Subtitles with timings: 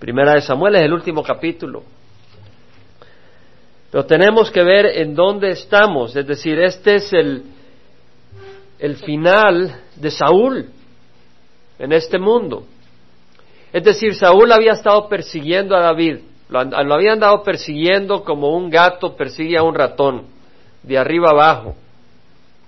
[0.00, 1.82] Primera de Samuel es el último capítulo.
[3.90, 7.42] Pero tenemos que ver en dónde estamos, es decir, este es el,
[8.78, 10.70] el final de Saúl
[11.78, 12.64] en este mundo.
[13.72, 18.70] Es decir, Saúl había estado persiguiendo a David, lo, lo había andado persiguiendo como un
[18.70, 20.28] gato persigue a un ratón,
[20.82, 21.76] de arriba abajo,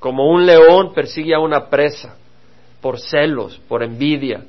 [0.01, 2.15] como un león persigue a una presa,
[2.83, 4.45] por celos, por envidia,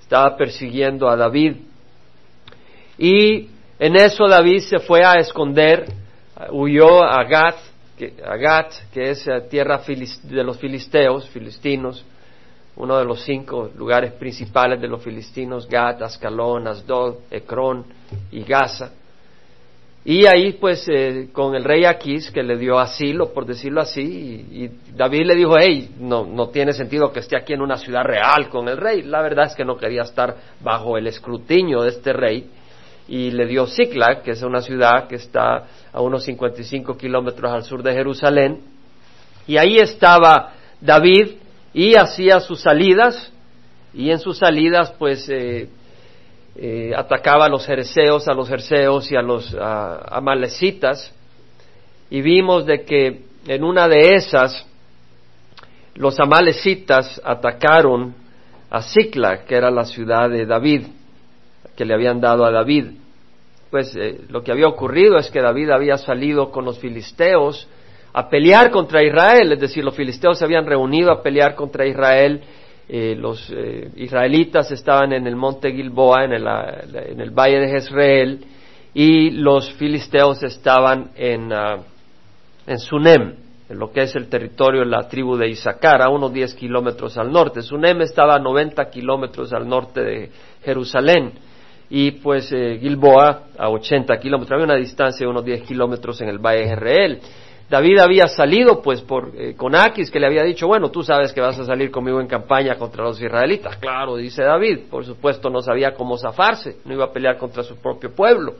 [0.00, 1.56] estaba persiguiendo a David.
[3.02, 3.48] Y
[3.80, 5.86] en eso David se fue a esconder,
[6.52, 7.56] huyó a Gat,
[7.98, 9.82] que, es tierra
[10.22, 12.04] de los filisteos, filistinos,
[12.76, 17.86] uno de los cinco lugares principales de los filistinos, Gat, Ascalón, Asdod, Ecrón
[18.30, 18.92] y Gaza.
[20.04, 24.00] Y ahí pues eh, con el rey Aquís que le dio asilo, por decirlo así,
[24.00, 28.04] y, David le dijo, hey, no, no tiene sentido que esté aquí en una ciudad
[28.04, 29.02] real con el rey.
[29.02, 32.48] La verdad es que no quería estar bajo el escrutinio de este rey.
[33.08, 37.64] Y le dio Ziklag, que es una ciudad que está a unos 55 kilómetros al
[37.64, 38.60] sur de Jerusalén.
[39.46, 41.32] Y ahí estaba David
[41.74, 43.32] y hacía sus salidas,
[43.94, 45.68] y en sus salidas pues eh,
[46.56, 51.12] eh, atacaba a los jerseos, a los jerseos y a los amalecitas,
[52.10, 54.66] y vimos de que en una de esas
[55.94, 58.14] los amalecitas atacaron
[58.70, 60.86] a Sicla, que era la ciudad de David,
[61.84, 62.86] le habían dado a David.
[63.70, 67.68] Pues eh, lo que había ocurrido es que David había salido con los filisteos
[68.12, 72.42] a pelear contra Israel, es decir, los filisteos se habían reunido a pelear contra Israel
[72.88, 78.44] eh, los eh, israelitas estaban en el monte Gilboa, en el, valle de Jezreel,
[78.92, 81.80] y los filisteos estaban en, uh,
[82.66, 83.34] en Sunem,
[83.70, 87.16] en lo que es el territorio de la tribu de Isaacar, a unos 10 kilómetros
[87.16, 87.62] al norte.
[87.62, 90.30] Sunem estaba a 90 kilómetros al norte de
[90.62, 91.32] Jerusalén
[91.94, 94.52] y pues eh, Gilboa a 80 kilómetros.
[94.52, 97.18] Había una distancia de unos 10 kilómetros en el valle de Jezreel.
[97.68, 101.34] David había salido pues por, eh, con Aquis que le había dicho, bueno, tú sabes
[101.34, 103.76] que vas a salir conmigo en campaña contra los israelitas.
[103.76, 107.76] Claro, dice David, por supuesto no sabía cómo zafarse, no iba a pelear contra su
[107.76, 108.54] propio pueblo.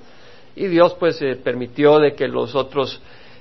[0.55, 3.01] Y Dios pues eh, permitió de que los otros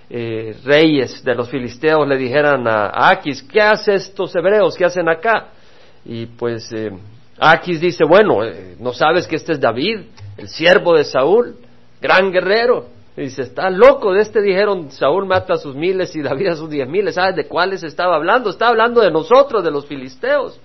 [0.09, 4.75] reyes de los filisteos le dijeran a, Aquis, ¿qué hacen estos hebreos?
[4.75, 5.51] ¿Qué hacen acá?
[6.03, 6.69] Y pues
[7.43, 8.41] Aquis dice, bueno,
[8.79, 10.01] ¿no sabes que este es David,
[10.37, 11.55] el siervo de Saúl,
[11.99, 12.85] gran guerrero?
[13.15, 16.69] dice, está loco, de este dijeron, Saúl mata a sus miles y David a sus
[16.69, 17.15] diez miles.
[17.15, 18.51] ¿Sabes de cuáles estaba hablando?
[18.51, 20.59] Está hablando de nosotros, de los filisteos.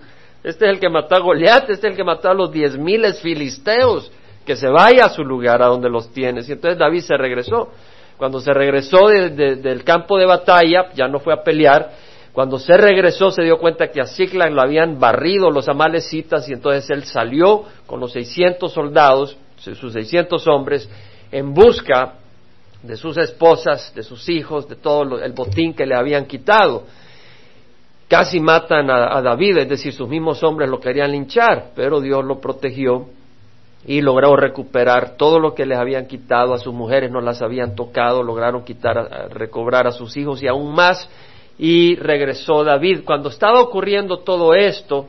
[0.45, 2.77] Este es el que mató a Goliat, este es el que mató a los diez
[2.77, 4.13] miles filisteos.
[4.45, 6.47] Que se vaya a su lugar, a donde los tienes.
[6.49, 7.71] Y entonces David se regresó.
[8.19, 11.91] Cuando se regresó del campo de batalla, ya no fue a pelear.
[12.37, 16.53] Cuando se regresó se dio cuenta que a Ziklag lo habían barrido los amalecitas y
[16.53, 20.87] entonces él salió con los 600 soldados, sus 600 hombres,
[21.33, 22.17] en busca
[22.83, 26.85] de sus esposas, de sus hijos, de todo el botín que le habían quitado.
[28.07, 32.39] Casi matan a, David, es decir, sus mismos hombres lo querían linchar, pero Dios lo
[32.39, 33.07] protegió
[33.87, 37.75] y logró recuperar todo lo que les habían quitado, a sus mujeres no las habían
[37.75, 41.09] tocado, lograron quitar, recobrar a sus hijos y aún más,
[41.59, 43.01] y regresó David.
[43.05, 45.07] Cuando estaba ocurriendo todo esto,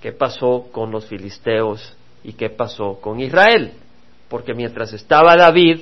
[0.00, 3.72] ¿qué pasó con los filisteos y qué pasó con Israel?
[4.28, 5.80] Porque mientras estaba David,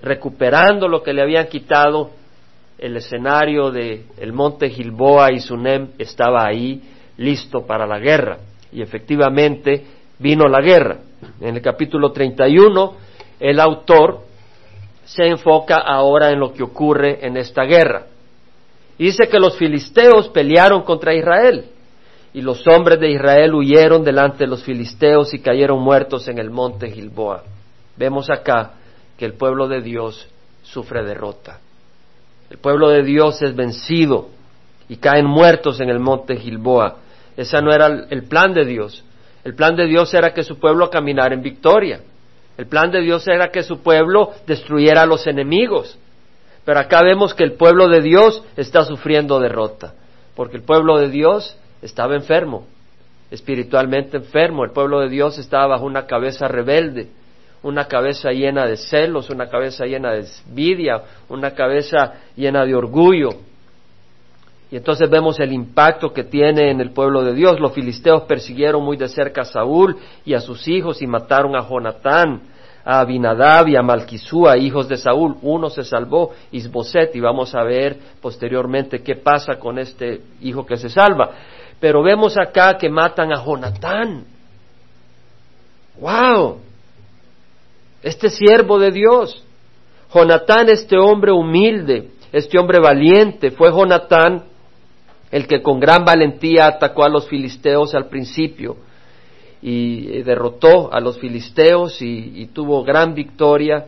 [0.00, 2.10] recuperando lo que le habían quitado,
[2.78, 6.82] el escenario de monte Gilboa y Sunem estaba ahí
[7.16, 8.38] listo para la guerra.
[8.72, 9.84] Y efectivamente
[10.18, 10.98] vino la guerra.
[11.40, 12.94] En el capítulo 31,
[13.38, 14.20] el autor
[15.04, 18.06] se enfoca ahora en lo que ocurre en esta guerra.
[19.02, 21.66] Dice que los filisteos pelearon contra Israel
[22.34, 26.50] y los hombres de Israel huyeron delante de los filisteos y cayeron muertos en el
[26.50, 27.42] monte Gilboa.
[27.96, 28.72] Vemos acá
[29.18, 30.26] que el pueblo de Dios
[30.62, 31.60] sufre derrota.
[32.50, 34.28] El pueblo de Dios es vencido
[34.88, 36.96] y caen muertos en el monte Gilboa.
[37.36, 39.04] Ese no era el plan de Dios.
[39.44, 42.00] El plan de Dios era que su pueblo caminara en victoria.
[42.56, 45.98] El plan de Dios era que su pueblo destruyera a los enemigos.
[46.64, 49.94] Pero acá vemos que el pueblo de Dios está sufriendo derrota,
[50.36, 52.66] porque el pueblo de Dios estaba enfermo,
[53.30, 54.64] espiritualmente enfermo.
[54.64, 57.08] El pueblo de Dios estaba bajo una cabeza rebelde
[57.62, 63.30] una cabeza llena de celos, una cabeza llena de envidia, una cabeza llena de orgullo.
[64.70, 67.60] Y entonces vemos el impacto que tiene en el pueblo de Dios.
[67.60, 71.68] Los filisteos persiguieron muy de cerca a Saúl y a sus hijos y mataron a
[71.68, 72.40] Jonatán,
[72.84, 75.36] a Abinadab y a Malquisúa, hijos de Saúl.
[75.42, 80.76] Uno se salvó, Isboset, y vamos a ver posteriormente qué pasa con este hijo que
[80.76, 81.30] se salva.
[81.80, 84.24] Pero vemos acá que matan a Jonatán.
[86.00, 86.58] ¡Wow!
[88.02, 89.42] este siervo de Dios.
[90.12, 94.44] Jonatán, este hombre humilde, este hombre valiente, fue Jonatán
[95.30, 98.76] el que con gran valentía atacó a los filisteos al principio
[99.62, 103.86] y derrotó a los filisteos y, tuvo gran victoria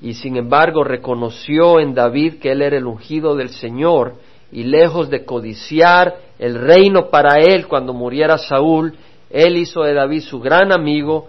[0.00, 4.16] y sin embargo reconoció en David que él era el ungido del Señor
[4.52, 8.94] y lejos de codiciar el reino para él cuando muriera Saúl,
[9.30, 11.28] él hizo de David su gran amigo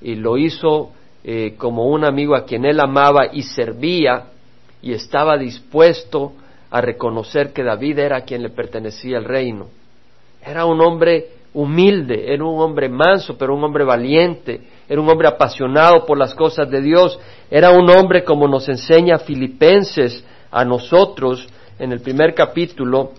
[0.00, 0.90] y lo hizo
[1.22, 4.28] eh, como un amigo a quien él amaba y servía
[4.80, 6.32] y estaba dispuesto
[6.70, 9.66] a reconocer que David era quien le pertenecía el reino.
[10.44, 15.26] Era un hombre humilde, era un hombre manso, pero un hombre valiente, era un hombre
[15.26, 17.18] apasionado por las cosas de Dios,
[17.50, 21.48] era un hombre como nos enseña Filipenses a nosotros
[21.78, 23.12] en el primer capítulo,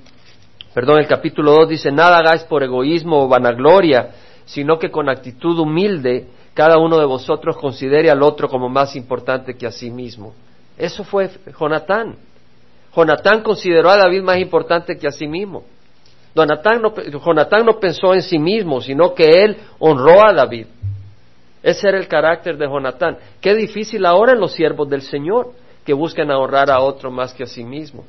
[0.72, 4.12] perdón, el capítulo 2 dice, nada hagáis por egoísmo o vanagloria,
[4.46, 9.56] sino que con actitud humilde cada uno de vosotros considere al otro como más importante
[9.56, 10.36] que a sí mismo.
[10.78, 12.18] Eso fue Jonatán.
[12.96, 15.64] Jonatán consideró a David más importante que a sí mismo.
[16.46, 20.68] Jonatán no pensó en sí mismo, sino que él honró a David.
[21.64, 23.18] Ese era el carácter de Jonatán.
[23.42, 25.52] Qué difícil ahora en los siervos del Señor
[25.84, 28.06] que busquen ahorrar a otro más que a sí mismo.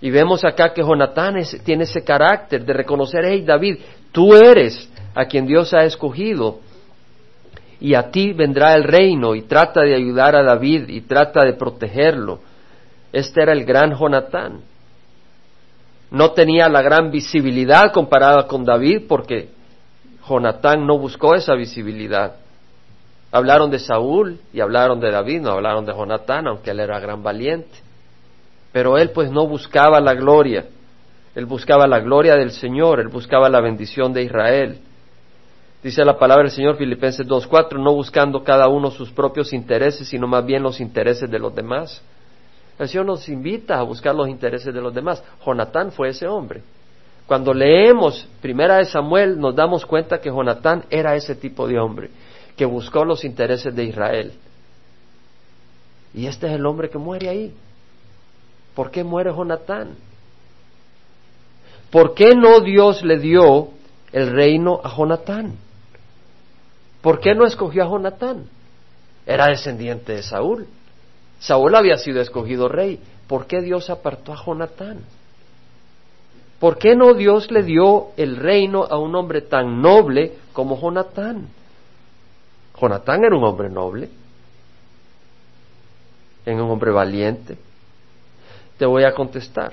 [0.00, 3.78] Y vemos acá que Jonatán tiene ese carácter de reconocer, hey David,
[4.10, 6.58] tú eres a quien Dios ha escogido
[7.80, 11.54] y a ti vendrá el reino y trata de ayudar a David y trata de
[11.54, 12.40] protegerlo.
[13.12, 14.60] Este era el gran Jonatán.
[16.12, 19.48] No tenía la gran visibilidad comparada con David porque
[20.28, 22.34] Jonatán no buscó esa visibilidad.
[23.32, 27.22] Hablaron de Saúl y hablaron de David, no hablaron de Jonatán, aunque él era gran
[27.22, 27.78] valiente.
[28.72, 30.66] Pero él pues no buscaba la gloria,
[31.34, 34.80] él buscaba la gloria del Señor, él buscaba la bendición de Israel.
[35.82, 40.26] Dice la palabra del Señor Filipenses 2.4, no buscando cada uno sus propios intereses, sino
[40.26, 42.02] más bien los intereses de los demás.
[42.82, 45.22] El Señor nos invita a buscar los intereses de los demás.
[45.46, 46.62] Jonatán fue ese hombre.
[47.28, 52.10] Cuando leemos Primera de Samuel nos damos cuenta que Jonatán era ese tipo de hombre
[52.56, 54.32] que buscó los intereses de Israel.
[56.12, 57.54] Y este es el hombre que muere ahí.
[58.74, 59.94] ¿Por qué muere Jonatán?
[61.88, 63.68] ¿Por qué no Dios le dio
[64.10, 65.54] el reino a Jonatán?
[67.00, 68.46] ¿Por qué no escogió a Jonatán?
[69.24, 70.66] Era descendiente de Saúl.
[71.42, 73.00] Saúl había sido escogido rey.
[73.26, 75.00] ¿Por qué Dios apartó a Jonatán?
[76.60, 81.48] ¿Por qué no Dios le dio el reino a un hombre tan noble como Jonatán?
[82.80, 84.08] Jonatán era un hombre noble,
[86.46, 87.58] era un hombre valiente.
[88.78, 89.72] Te voy a contestar.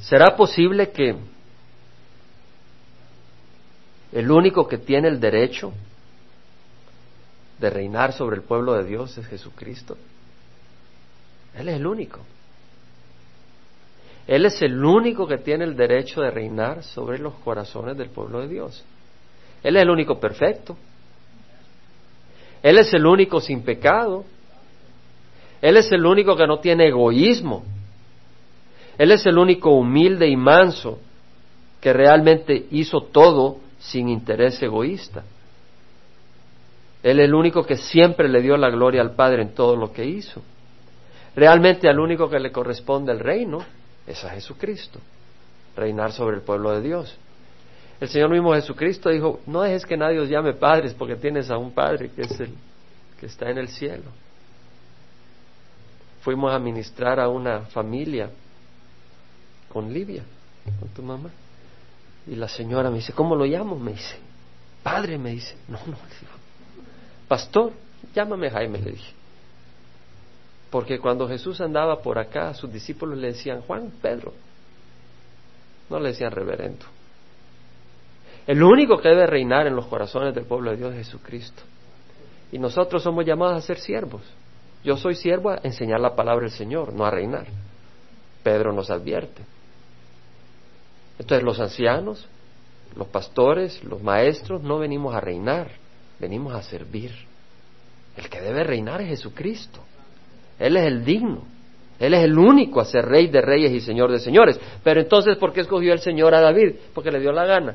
[0.00, 1.16] ¿Será posible que
[4.12, 5.72] el único que tiene el derecho
[7.64, 9.96] de reinar sobre el pueblo de Dios es Jesucristo.
[11.54, 12.20] Él es el único.
[14.26, 18.40] Él es el único que tiene el derecho de reinar sobre los corazones del pueblo
[18.40, 18.84] de Dios.
[19.62, 20.76] Él es el único perfecto.
[22.62, 24.24] Él es el único sin pecado.
[25.62, 27.64] Él es el único que no tiene egoísmo.
[28.98, 30.98] Él es el único humilde y manso
[31.80, 35.24] que realmente hizo todo sin interés egoísta.
[37.04, 39.92] Él es el único que siempre le dio la gloria al Padre en todo lo
[39.92, 40.40] que hizo.
[41.36, 43.62] Realmente al único que le corresponde el reino
[44.06, 45.00] es a Jesucristo,
[45.76, 47.14] reinar sobre el pueblo de Dios.
[48.00, 51.58] El Señor mismo Jesucristo dijo, no dejes que nadie os llame padres porque tienes a
[51.58, 52.54] un Padre que es el
[53.20, 54.10] que está en el cielo.
[56.22, 58.30] Fuimos a ministrar a una familia
[59.70, 60.22] con Livia,
[60.80, 61.28] con tu mamá.
[62.26, 63.78] Y la señora me dice, ¿cómo lo llamo?
[63.78, 64.16] Me dice,
[64.82, 65.98] padre, me dice, no, no,
[67.28, 67.72] pastor,
[68.14, 69.12] llámame Jaime, le dije.
[70.70, 74.32] Porque cuando Jesús andaba por acá, sus discípulos le decían Juan, Pedro.
[75.88, 76.84] No le decían reverendo.
[78.46, 81.62] El único que debe reinar en los corazones del pueblo de Dios es Jesucristo.
[82.52, 84.22] Y nosotros somos llamados a ser siervos.
[84.82, 87.46] Yo soy siervo a enseñar la palabra del Señor, no a reinar.
[88.42, 89.42] Pedro nos advierte.
[91.18, 92.28] Entonces los ancianos,
[92.96, 95.70] los pastores, los maestros, no venimos a reinar,
[96.18, 97.12] venimos a servir.
[98.16, 99.80] El que debe reinar es Jesucristo.
[100.58, 101.42] Él es el digno.
[101.98, 104.58] Él es el único a ser rey de reyes y señor de señores.
[104.82, 106.74] Pero entonces, ¿por qué escogió el Señor a David?
[106.92, 107.74] Porque le dio la gana.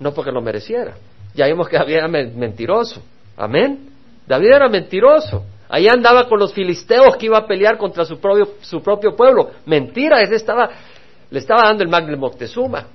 [0.00, 0.96] No porque lo mereciera.
[1.34, 3.02] Ya vimos que David era mentiroso.
[3.36, 3.90] Amén.
[4.26, 5.44] David era mentiroso.
[5.68, 9.50] Ahí andaba con los filisteos que iba a pelear contra su propio, su propio pueblo.
[9.66, 10.70] Mentira, ese estaba,
[11.30, 12.86] le estaba dando el Magnum Moctezuma.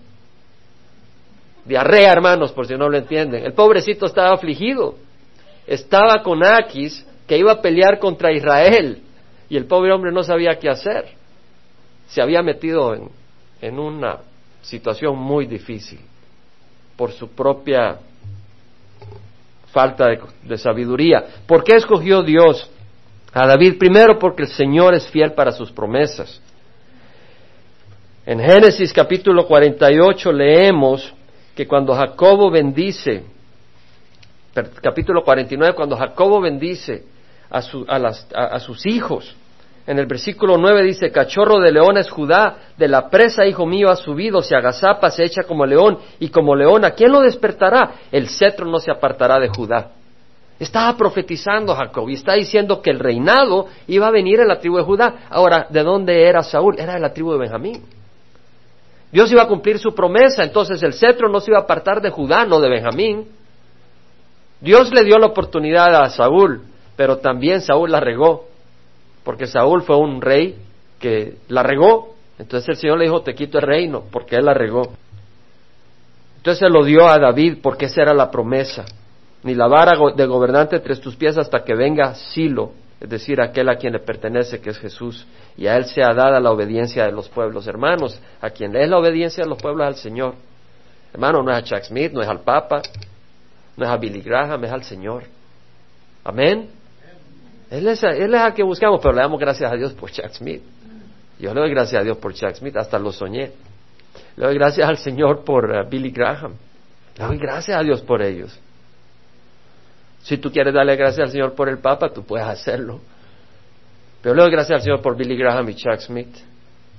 [1.65, 3.45] Diarrea, hermanos, por si no lo entienden.
[3.45, 4.95] El pobrecito estaba afligido.
[5.67, 9.01] estaba con Aquis, que iba a pelear contra Israel,
[9.47, 11.05] y el pobre hombre no sabía qué hacer.
[12.07, 12.93] Se había metido
[13.61, 14.19] en, una
[14.61, 15.99] situación muy difícil
[16.97, 17.99] por su propia
[19.71, 20.07] falta
[20.43, 21.25] de, sabiduría.
[21.47, 22.69] ¿Por qué escogió Dios
[23.31, 23.77] a David?
[23.77, 26.41] Primero porque el Señor es fiel para sus promesas.
[28.25, 31.13] En Génesis capítulo 48 leemos
[31.55, 33.23] que cuando Jacobo bendice,
[34.81, 37.03] capítulo 49, cuando Jacobo bendice
[37.49, 39.35] a, a sus hijos,
[39.87, 43.89] en el versículo 9 dice, cachorro de león es Judá, de la presa, hijo mío,
[43.89, 47.93] ha subido, se agazapa, se echa como león, y como león, ¿a quién lo despertará?
[48.11, 49.91] El cetro no se apartará de Judá.
[50.59, 54.77] Estaba profetizando Jacob y está diciendo que el reinado iba a venir en la tribu
[54.77, 55.25] de Judá.
[55.31, 56.75] Ahora, ¿de dónde era Saúl?
[56.77, 57.81] Era de la tribu de Benjamín.
[59.11, 62.09] Dios iba a cumplir su promesa, entonces el cetro no se iba a apartar de
[62.09, 63.27] Judá, no de Benjamín.
[64.59, 66.61] Dios le dio la oportunidad a Saúl,
[66.95, 68.51] pero también Saúl la regó
[69.23, 70.55] porque Saúl fue un rey
[70.99, 72.15] que la regó.
[72.39, 74.93] Entonces el Señor le dijo, te quito el reino, porque él la regó.
[76.37, 78.85] Entonces se lo dio a David, porque esa era la promesa.
[79.43, 83.69] Ni la vara de gobernante entre tus pies hasta que venga Silo, es decir, aquel
[83.69, 85.25] a quien le pertenece, que es Jesús,
[85.57, 87.67] y a él sea dada la obediencia de los pueblos.
[87.67, 90.35] Hermanos, a quien le es la obediencia de los pueblos al Señor.
[91.13, 92.81] Hermano, no es a Chuck Smith, no es al Papa,
[93.75, 95.23] no es a Billy Graham, es al Señor.
[96.23, 96.69] Amén.
[97.69, 100.61] Él es, él es que buscamos, pero le damos gracias a Dios por Chuck Smith.
[101.39, 103.51] Yo le doy gracias a Dios por Chuck Smith, hasta lo soñé.
[104.35, 106.53] Le doy gracias al Señor por uh, Billy Graham.
[107.17, 108.57] Le doy gracias a Dios por ellos.
[110.23, 112.99] Si tú quieres darle gracias al Señor por el Papa, tú puedes hacerlo.
[114.21, 116.35] Pero le doy gracias al Señor por Billy Graham y Chuck Smith,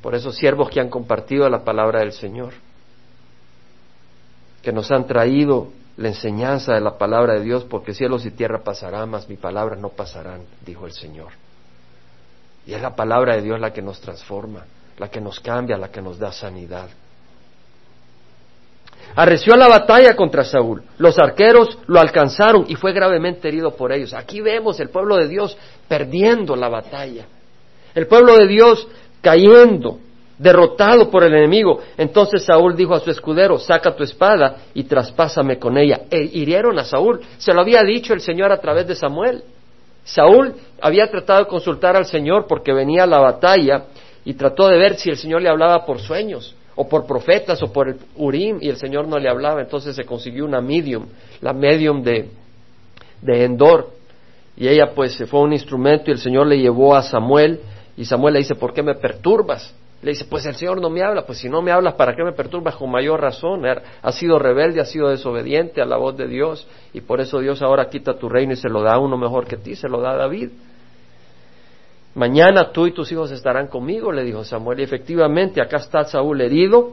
[0.00, 2.52] por esos siervos que han compartido la palabra del Señor,
[4.62, 8.62] que nos han traído la enseñanza de la palabra de Dios, porque cielos y tierra
[8.64, 11.32] pasarán, mas mi palabra no pasarán, dijo el Señor.
[12.66, 14.64] Y es la palabra de Dios la que nos transforma,
[14.98, 16.88] la que nos cambia, la que nos da sanidad.
[19.14, 20.82] Arreció la batalla contra Saúl.
[20.98, 24.14] Los arqueros lo alcanzaron y fue gravemente herido por ellos.
[24.14, 25.56] Aquí vemos el pueblo de Dios
[25.86, 27.26] perdiendo la batalla.
[27.94, 28.88] El pueblo de Dios
[29.20, 29.98] cayendo
[30.38, 31.80] derrotado por el enemigo.
[31.98, 36.02] Entonces Saúl dijo a su escudero, saca tu espada y traspásame con ella.
[36.10, 37.20] E hirieron a Saúl.
[37.36, 39.44] Se lo había dicho el Señor a través de Samuel.
[40.04, 43.84] Saúl había tratado de consultar al Señor porque venía la batalla
[44.24, 47.72] y trató de ver si el Señor le hablaba por sueños o por profetas o
[47.72, 49.60] por el Urim y el Señor no le hablaba.
[49.60, 51.06] Entonces se consiguió una medium,
[51.40, 52.30] la medium de,
[53.20, 53.90] de Endor.
[54.56, 57.60] Y ella pues se fue un instrumento y el Señor le llevó a Samuel
[57.96, 59.74] y Samuel le dice, ¿por qué me perturbas?
[60.02, 62.24] Le dice, pues el Señor no me habla, pues si no me hablas, ¿para qué
[62.24, 63.62] me perturbas con mayor razón?
[64.02, 67.62] Ha sido rebelde, ha sido desobediente a la voz de Dios y por eso Dios
[67.62, 70.00] ahora quita tu reino y se lo da a uno mejor que ti, se lo
[70.00, 70.50] da a David.
[72.14, 74.80] Mañana tú y tus hijos estarán conmigo, le dijo Samuel.
[74.80, 76.92] Y efectivamente, acá está Saúl herido,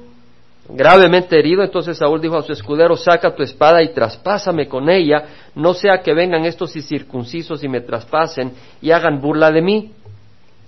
[0.70, 1.62] gravemente herido.
[1.62, 6.02] Entonces Saúl dijo a su escudero, saca tu espada y traspásame con ella, no sea
[6.02, 9.92] que vengan estos incircuncisos y me traspasen y hagan burla de mí.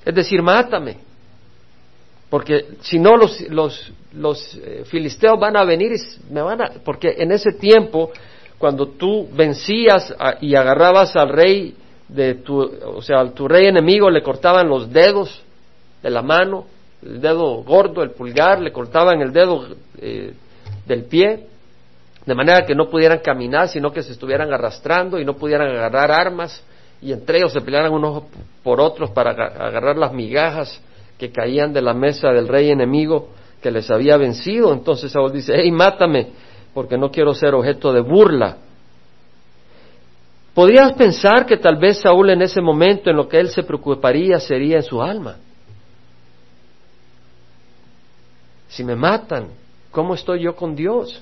[0.03, 0.97] Es decir, mátame.
[2.29, 6.71] Porque si no, los, los, los eh, filisteos van a venir y me van a.
[6.83, 8.11] Porque en ese tiempo,
[8.57, 11.75] cuando tú vencías y agarrabas al rey
[12.13, 12.59] de tu.
[12.95, 15.41] O sea, tu rey enemigo le cortaban los dedos
[16.03, 16.65] de la mano,
[17.03, 20.33] el dedo gordo, el pulgar, le cortaban el dedo eh,
[20.85, 21.47] del pie,
[22.25, 26.11] de manera que no pudieran caminar, sino que se estuvieran arrastrando y no pudieran agarrar
[26.11, 26.63] armas,
[27.01, 28.23] y entre ellos se pelearan unos
[28.63, 30.81] por otros para agarrar las migajas
[31.17, 33.29] que caían de la mesa del rey enemigo
[33.61, 34.73] que les había vencido.
[34.73, 36.27] Entonces Saúl dice, hey, mátame,
[36.73, 38.57] porque no quiero ser objeto de burla.
[40.53, 44.39] Podrías pensar que tal vez Saúl en ese momento en lo que él se preocuparía
[44.39, 45.37] sería en su alma.
[48.67, 49.47] Si me matan,
[49.91, 51.21] ¿cómo estoy yo con Dios?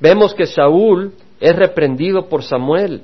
[0.00, 3.02] Vemos que Saúl es reprendido por Samuel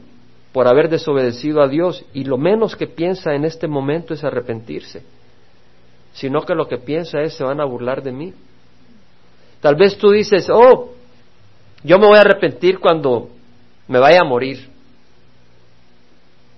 [0.52, 5.02] por haber desobedecido a Dios y lo menos que piensa en este momento es arrepentirse
[6.14, 8.33] sino que lo que piensa es se van a burlar de mí.
[9.61, 10.92] Tal vez tú dices, oh,
[11.83, 13.28] yo me voy a arrepentir cuando
[13.88, 14.68] me vaya a morir,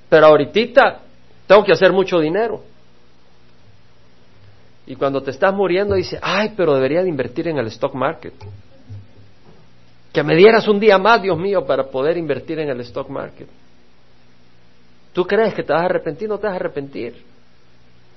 [0.08, 1.00] pero ahorita
[1.46, 2.62] tengo que hacer mucho dinero.
[4.86, 8.34] Y cuando te estás muriendo dice, ay, pero debería de invertir en el stock market.
[10.12, 13.48] Que me dieras un día más, Dios mío, para poder invertir en el stock market.
[15.12, 16.28] ¿Tú crees que te vas a arrepentir?
[16.28, 17.16] No te vas a arrepentir.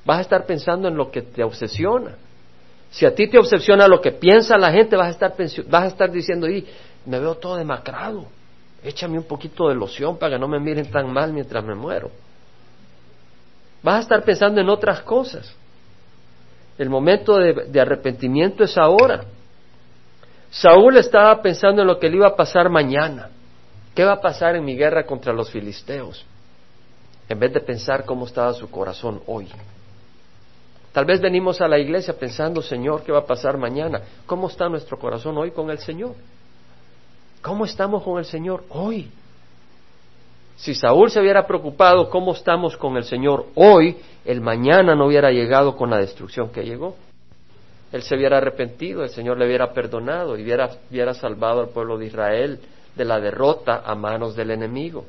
[0.05, 2.15] Vas a estar pensando en lo que te obsesiona.
[2.91, 5.33] Si a ti te obsesiona lo que piensa la gente, vas a estar,
[5.67, 6.65] vas a estar diciendo, y
[7.05, 8.27] me veo todo demacrado.
[8.83, 12.11] Échame un poquito de loción para que no me miren tan mal mientras me muero.
[13.81, 15.53] Vas a estar pensando en otras cosas.
[16.77, 19.23] El momento de, arrepentimiento es ahora.
[20.49, 23.29] Saúl estaba pensando en lo que le iba a pasar mañana.
[23.93, 26.25] ¿Qué va a pasar en mi guerra contra los filisteos?
[27.27, 29.47] En vez de pensar cómo estaba su corazón hoy.
[30.91, 34.01] Tal vez venimos a la iglesia pensando, Señor, ¿qué va a pasar mañana?
[34.25, 36.15] ¿Cómo está nuestro corazón hoy con el Señor?
[37.41, 39.09] ¿Cómo estamos con el Señor hoy?
[40.57, 45.31] Si Saúl se hubiera preocupado cómo estamos con el Señor hoy, el mañana no hubiera
[45.31, 46.97] llegado con la destrucción que llegó.
[47.93, 51.97] Él se hubiera arrepentido, el Señor le hubiera perdonado y hubiera, hubiera salvado al pueblo
[51.97, 52.59] de Israel
[52.95, 55.05] de la derrota a manos del enemigo.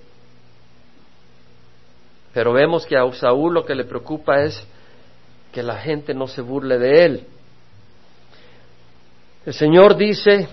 [2.32, 4.64] Pero vemos que a Saúl lo que le preocupa es
[5.52, 7.26] que la gente no se burle de él.
[9.44, 10.48] El Señor dice,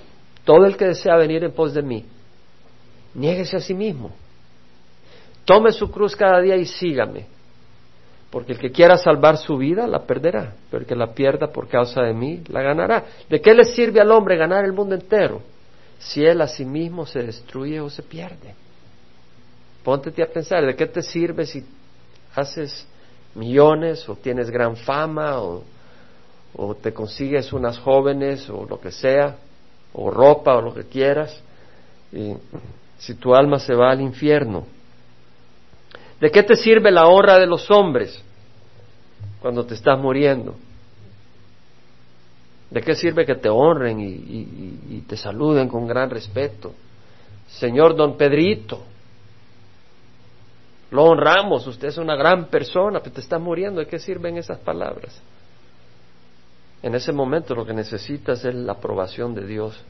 [0.47, 2.05] todo el que desea venir en pos de mí,
[3.13, 4.11] niéguese a sí mismo,
[5.43, 7.25] tome su cruz cada día y sígame,
[8.29, 11.67] porque el que quiera salvar su vida la perderá, pero el que la pierda por
[11.67, 13.03] causa de mí la ganará.
[13.29, 15.41] ¿De qué le sirve al hombre ganar el mundo entero
[15.99, 18.55] si él a sí mismo se destruye o se pierde?
[19.83, 21.61] Póntete a pensar, ¿de qué te sirve si
[22.35, 22.87] haces
[23.35, 25.63] millones o tienes gran fama o,
[26.81, 29.35] te consigues unas jóvenes o lo que sea,
[29.97, 31.43] o ropa o lo que quieras,
[32.13, 32.33] y
[32.97, 34.65] si tu alma se va al infierno.
[36.21, 38.23] ¿De qué te sirve la honra de los hombres
[39.41, 40.55] cuando te estás muriendo?
[42.69, 44.05] ¿De qué sirve que te honren y,
[44.89, 46.73] y te saluden con gran respeto?
[47.47, 48.83] Señor don Pedrito,
[50.91, 54.59] lo honramos, usted es una gran persona, pero te está muriendo, ¿de qué sirven esas
[54.59, 55.21] palabras?
[56.83, 59.83] En ese momento lo que necesitas es la aprobación de Dios.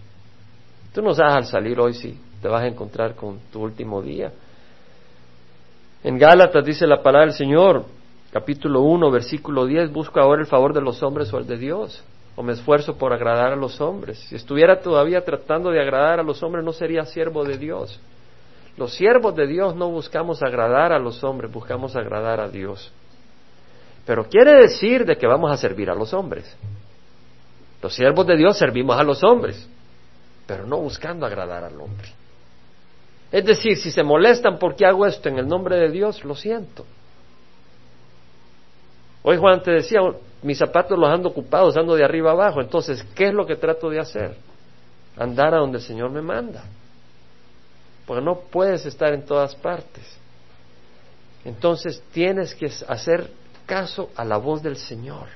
[0.94, 4.32] Tú no sabes al salir hoy si te vas a encontrar con tu último día.
[6.04, 7.86] En Gálatas dice la palabra del Señor,
[8.32, 12.04] capítulo 1, versículo 10, busco ahora el favor de los hombres o el de Dios,
[12.36, 14.20] o me esfuerzo por agradar a los hombres.
[14.20, 18.00] Si estuviera todavía tratando de agradar a los hombres, no sería siervo de Dios.
[18.78, 22.92] Los siervos de Dios no buscamos agradar a los hombres, buscamos agradar a Dios.
[24.06, 26.56] Pero quiere decir de que vamos a servir a los hombres.
[27.82, 29.68] Los siervos de Dios servimos a los hombres,
[30.46, 32.10] pero no buscando agradar al hombre.
[33.32, 36.86] Es decir, si se molestan porque hago esto en el nombre de Dios, lo siento.
[39.24, 40.00] Hoy Juan te decía,
[40.42, 42.62] mis zapatos los ando ocupados, ando de arriba abajo.
[42.62, 44.36] Entonces, ¿qué es lo que trato de hacer?
[45.18, 46.64] Andar a donde el Señor me manda
[48.08, 50.04] porque no puedes estar en todas partes.
[51.44, 53.30] Entonces tienes que hacer
[53.66, 55.28] caso a la voz del Señor.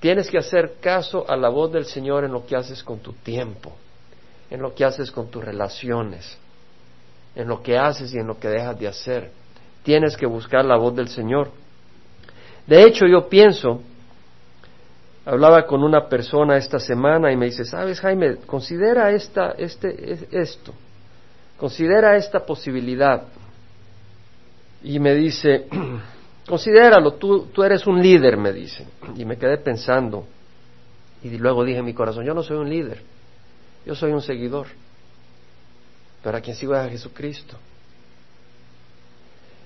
[0.00, 3.12] Tienes que hacer caso a la voz del Señor en lo que haces con tu
[3.12, 3.72] tiempo,
[4.50, 6.38] en lo que haces con tus relaciones,
[7.34, 9.30] en lo que haces y en lo que dejas de hacer.
[9.82, 11.50] Tienes que buscar la voz del Señor.
[12.66, 13.82] De hecho, yo pienso
[15.24, 20.72] Hablaba con una persona esta semana y me dice, sabes Jaime, considera esta, este, esto,
[21.58, 23.24] considera esta posibilidad.
[24.82, 25.66] Y me dice,
[26.50, 28.84] considéralo, tú, tú eres un líder, me dice.
[29.16, 30.26] Y me quedé pensando.
[31.22, 33.02] Y luego dije en mi corazón, yo no soy un líder,
[33.86, 34.66] yo soy un seguidor.
[36.22, 37.56] Pero a quien sigo es a Jesucristo.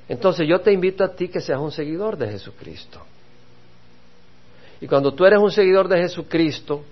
[0.08, 3.00] Entonces yo te invito a ti que seas un seguidor de Jesucristo.
[4.80, 6.84] Y cuando tú eres un seguidor de Jesucristo,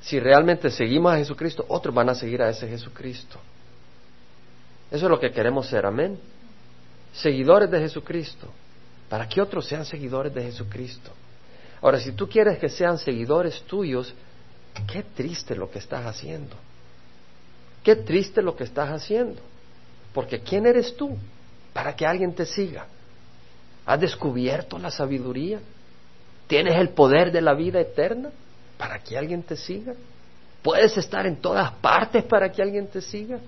[0.00, 3.40] si realmente seguimos a Jesucristo, otros van a seguir a ese Jesucristo.
[4.90, 6.18] Eso es lo que queremos ser, amén.
[7.12, 8.52] Seguidores de Jesucristo,
[9.08, 11.10] para que otros sean seguidores de Jesucristo.
[11.80, 14.12] Ahora, si tú quieres que sean seguidores tuyos,
[14.90, 16.56] qué triste lo que estás haciendo.
[17.82, 19.40] Qué triste lo que estás haciendo.
[20.12, 21.16] Porque ¿quién eres tú
[21.72, 22.86] para que alguien te siga?
[23.84, 25.60] ¿Has descubierto la sabiduría?
[26.48, 28.30] ¿Tienes el poder de la vida eterna
[28.76, 29.94] para que alguien te siga?
[30.62, 33.38] ¿Puedes estar en todas partes para que alguien te siga?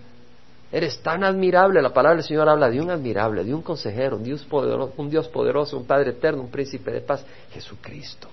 [0.70, 4.24] Eres tan admirable, la palabra del Señor habla de un admirable, de un consejero, un
[4.24, 8.28] Dios poderoso, un, Dios poderoso, un Padre eterno, un príncipe de paz, Jesucristo.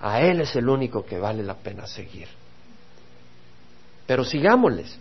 [0.00, 2.26] A Él es el único que vale la pena seguir.
[4.06, 4.98] Pero sigámosles.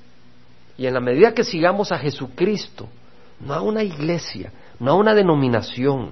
[0.78, 2.88] Y en la medida que sigamos a Jesucristo,
[3.40, 6.12] no a una iglesia, no a una denominación,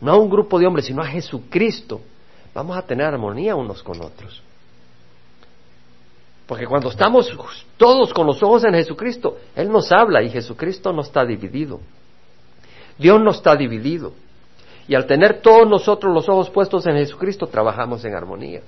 [0.00, 2.00] no a un grupo de hombres, sino a Jesucristo,
[2.54, 4.42] vamos a tener armonía unos con otros.
[6.50, 7.32] Porque cuando estamos
[7.76, 11.78] todos con los ojos en Jesucristo, Él nos habla y Jesucristo no está dividido.
[12.98, 14.12] Dios no está dividido.
[14.88, 18.62] Y al tener todos nosotros los ojos puestos en Jesucristo, trabajamos en armonía.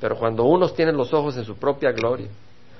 [0.00, 2.28] Pero cuando unos tienen los ojos en su propia gloria,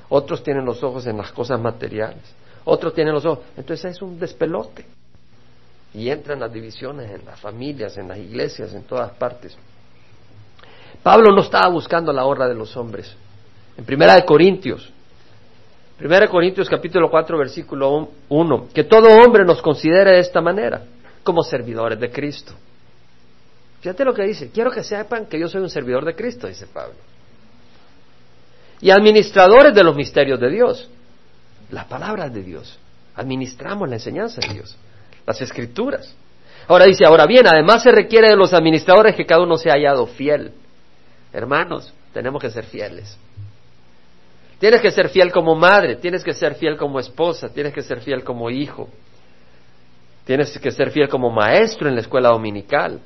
[0.09, 2.23] otros tienen los ojos en las cosas materiales,
[2.65, 3.45] otros tienen los ojos.
[3.55, 4.87] Entonces es un despelote.
[5.93, 9.59] Y entran las divisiones en las familias, en las iglesias, en todas partes.
[11.03, 13.15] Pablo no estaba buscando la honra de los hombres.
[13.79, 14.93] En Primera de Corintios,
[15.97, 20.83] Primera de Corintios capítulo 4 versículo 1, que todo hombre nos considere de esta manera,
[21.23, 22.53] como servidores de Cristo.
[23.81, 26.67] Fíjate lo que dice, quiero que sepan que yo soy un servidor de Cristo, dice
[26.67, 26.97] Pablo.
[28.81, 30.91] Y administradores de los misterios de Dios,
[31.71, 32.79] las palabras de Dios.
[33.15, 34.77] Administramos la enseñanza de Dios,
[35.25, 36.13] las escrituras.
[36.67, 40.07] Ahora dice, ahora bien, además se requiere de los administradores que cada uno sea hallado
[40.07, 40.53] fiel.
[41.33, 43.17] Hermanos, tenemos que ser fieles.
[44.59, 48.01] Tienes que ser fiel como madre, tienes que ser fiel como esposa, tienes que ser
[48.01, 48.89] fiel como hijo,
[50.25, 53.01] tienes que ser fiel como maestro en la escuela dominical.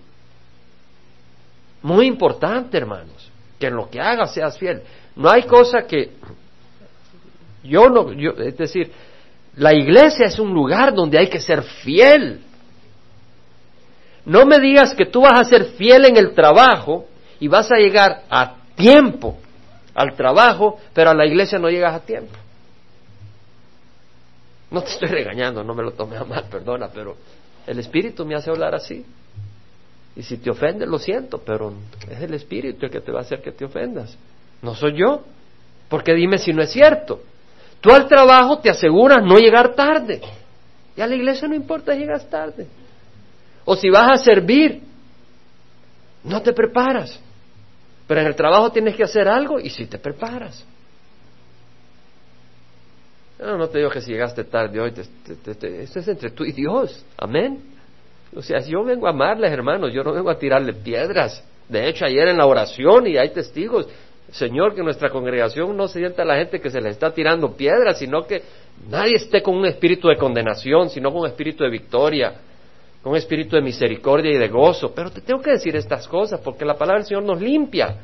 [1.82, 4.82] Muy importante, hermanos, que en lo que hagas seas fiel.
[5.14, 6.12] No hay cosa que
[7.64, 8.90] yo no, yo, es decir,
[9.56, 12.40] la iglesia es un lugar donde hay que ser fiel.
[14.24, 17.06] No me digas que tú vas a ser fiel en el trabajo
[17.38, 19.41] y vas a llegar a tiempo
[19.94, 22.34] al trabajo, pero a la iglesia no llegas a tiempo.
[24.70, 27.16] No te estoy regañando, no me lo tomes a mal, perdona, pero
[27.66, 29.04] el Espíritu me hace hablar así.
[30.16, 31.72] Y si te ofende, lo siento, pero
[32.10, 34.16] es el Espíritu el que te va a hacer que te ofendas.
[34.60, 35.22] No soy yo.
[35.88, 37.20] Porque dime si no es cierto.
[37.82, 40.22] Tú al trabajo te aseguras no llegar tarde.
[40.96, 42.66] Y a la iglesia no importa llegas tarde.
[43.66, 44.80] O si vas a servir,
[46.24, 47.20] no te preparas.
[48.12, 50.62] Pero en el trabajo tienes que hacer algo y si te preparas.
[53.38, 54.92] No, te digo que si llegaste tarde hoy,
[55.80, 57.06] esto es entre tú y Dios.
[57.16, 57.62] Amén.
[58.36, 61.42] O sea, yo vengo a amarles, hermanos, yo no vengo a tirarle piedras.
[61.70, 63.88] De hecho, ayer en la oración, y hay testigos,
[64.30, 67.98] Señor, que nuestra congregación no se sienta la gente que se le está tirando piedras,
[67.98, 68.42] sino que
[68.90, 72.34] nadie esté con un espíritu de condenación, sino con un espíritu de victoria
[73.02, 74.92] con espíritu de misericordia y de gozo.
[74.94, 77.96] Pero te tengo que decir estas cosas porque la palabra del Señor nos limpia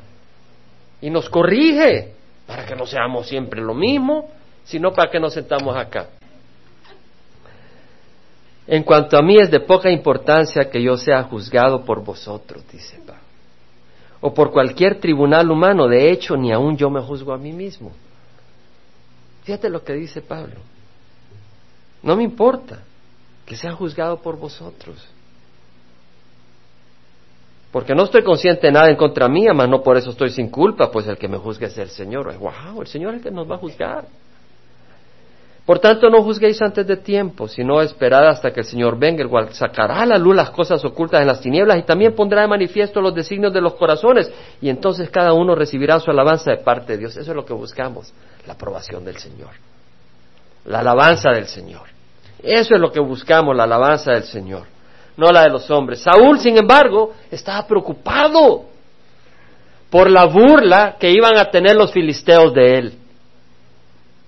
[1.01, 2.13] y nos corrige
[2.45, 4.29] para que no seamos siempre lo mismo,
[4.63, 6.09] sino para que nos sentamos acá.
[8.67, 12.99] En cuanto a mí es de poca importancia que yo sea juzgado por vosotros, dice
[13.05, 13.21] Pablo,
[14.21, 17.91] o por cualquier tribunal humano, de hecho ni aún yo me juzgo a mí mismo.
[19.43, 20.57] Fíjate lo que dice Pablo.
[22.03, 22.83] No me importa
[23.49, 25.03] que sea juzgado por vosotros.
[27.71, 30.49] Porque no estoy consciente de nada en contra mía, mas no por eso estoy sin
[30.49, 32.31] culpa, pues el que me juzgue es el Señor.
[32.37, 32.81] ¡Wow!
[32.81, 34.05] El Señor es el que nos va a juzgar.
[35.65, 39.29] Por tanto, no juzguéis antes de tiempo, sino esperad hasta que el Señor venga, el
[39.29, 42.47] cual sacará a la luz las cosas ocultas en las tinieblas y también pondrá de
[42.47, 44.31] manifiesto los designios de los corazones,
[44.61, 47.17] y entonces cada uno recibirá su alabanza de parte de Dios.
[47.17, 48.13] Eso es lo que buscamos,
[48.45, 49.51] la aprobación del Señor,
[50.65, 51.88] la alabanza del Señor.
[52.41, 54.63] Eso es lo que buscamos, la alabanza del Señor,
[55.17, 56.01] no la de los hombres.
[56.01, 58.65] Saúl, sin embargo, estaba preocupado
[59.89, 62.93] por la burla que iban a tener los filisteos de él.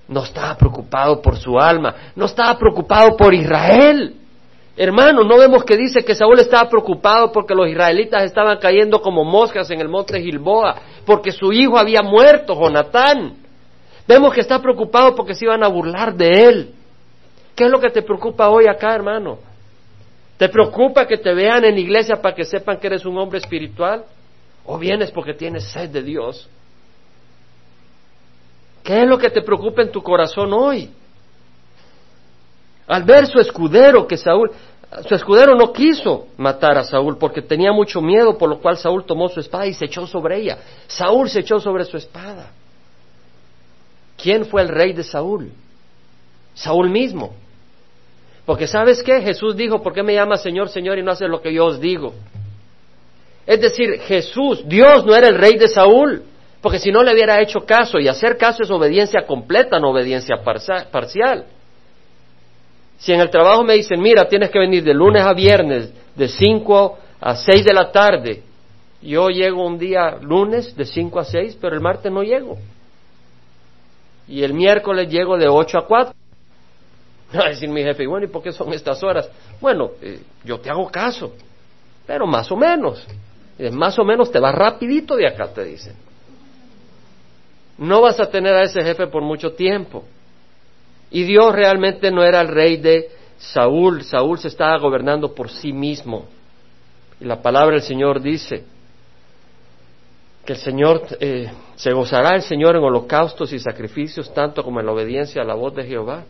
[0.07, 4.15] No estaba preocupado por su alma, no estaba preocupado por Israel.
[4.75, 9.23] Hermano, no vemos que dice que Saúl estaba preocupado porque los israelitas estaban cayendo como
[9.23, 13.35] moscas en el monte Gilboa, porque su hijo había muerto, Jonatán.
[14.07, 16.75] Vemos que está preocupado porque se iban a burlar de él.
[17.55, 19.39] ¿Qué es lo que te preocupa hoy acá, hermano?
[20.37, 23.39] ¿Te preocupa que te vean en la iglesia para que sepan que eres un hombre
[23.39, 24.05] espiritual?
[24.65, 26.49] ¿O vienes porque tienes sed de Dios?
[28.83, 30.89] ¿Qué es lo que te preocupa en tu corazón hoy?
[32.87, 34.51] Al ver su escudero, que Saúl,
[35.07, 39.05] su escudero no quiso matar a Saúl porque tenía mucho miedo, por lo cual Saúl
[39.05, 40.57] tomó su espada y se echó sobre ella.
[40.87, 42.51] Saúl se echó sobre su espada.
[44.17, 45.51] ¿Quién fue el rey de Saúl?
[46.53, 47.33] Saúl mismo.
[48.45, 49.21] Porque sabes qué?
[49.21, 51.79] Jesús dijo, ¿por qué me llamas Señor, Señor y no haces lo que yo os
[51.79, 52.13] digo?
[53.45, 56.23] Es decir, Jesús, Dios no era el rey de Saúl,
[56.61, 60.37] porque si no le hubiera hecho caso, y hacer caso es obediencia completa, no obediencia
[60.91, 61.45] parcial.
[62.97, 66.27] Si en el trabajo me dicen, mira, tienes que venir de lunes a viernes, de
[66.27, 68.43] 5 a 6 de la tarde,
[69.01, 72.57] yo llego un día lunes de 5 a 6, pero el martes no llego.
[74.27, 76.20] Y el miércoles llego de 8 a 4.
[77.35, 79.29] Va a decir mi jefe, bueno, ¿y por qué son estas horas?
[79.59, 81.33] Bueno, eh, yo te hago caso,
[82.05, 83.05] pero más o menos.
[83.71, 85.95] más o menos te vas rapidito de acá, te dicen.
[87.77, 90.03] No vas a tener a ese jefe por mucho tiempo.
[91.09, 94.03] Y Dios realmente no era el rey de Saúl.
[94.03, 96.25] Saúl se estaba gobernando por sí mismo.
[97.19, 98.63] Y la palabra del Señor dice
[100.45, 104.85] que el Señor eh, se gozará el Señor en holocaustos y sacrificios tanto como en
[104.85, 106.23] la obediencia a la voz de Jehová.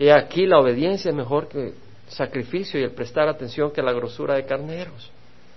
[0.00, 1.74] Y aquí la obediencia es mejor que
[2.08, 5.10] sacrificio y el prestar atención que la grosura de carneros.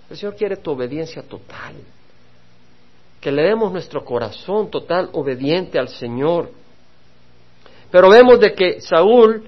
[0.10, 1.76] El Señor quiere tu obediencia total.
[3.22, 6.52] Que le demos nuestro corazón total obediente al Señor.
[7.90, 9.46] Pero vemos de que Saúl,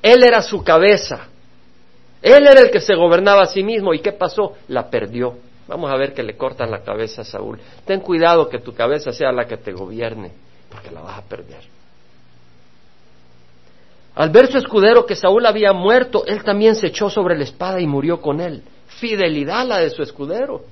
[0.00, 1.28] él era su cabeza.
[2.22, 3.92] Él era el que se gobernaba a sí mismo.
[3.92, 4.54] ¿Y qué pasó?
[4.68, 5.36] La perdió.
[5.68, 7.60] Vamos a ver que le cortan la cabeza a Saúl.
[7.84, 10.32] Ten cuidado que tu cabeza sea la que te gobierne,
[10.70, 11.81] porque la vas a perder.
[14.14, 17.80] Al ver su escudero que Saúl había muerto, él también se echó sobre la espada
[17.80, 18.62] y murió con él.
[18.86, 20.62] Fidelidad la de su escudero.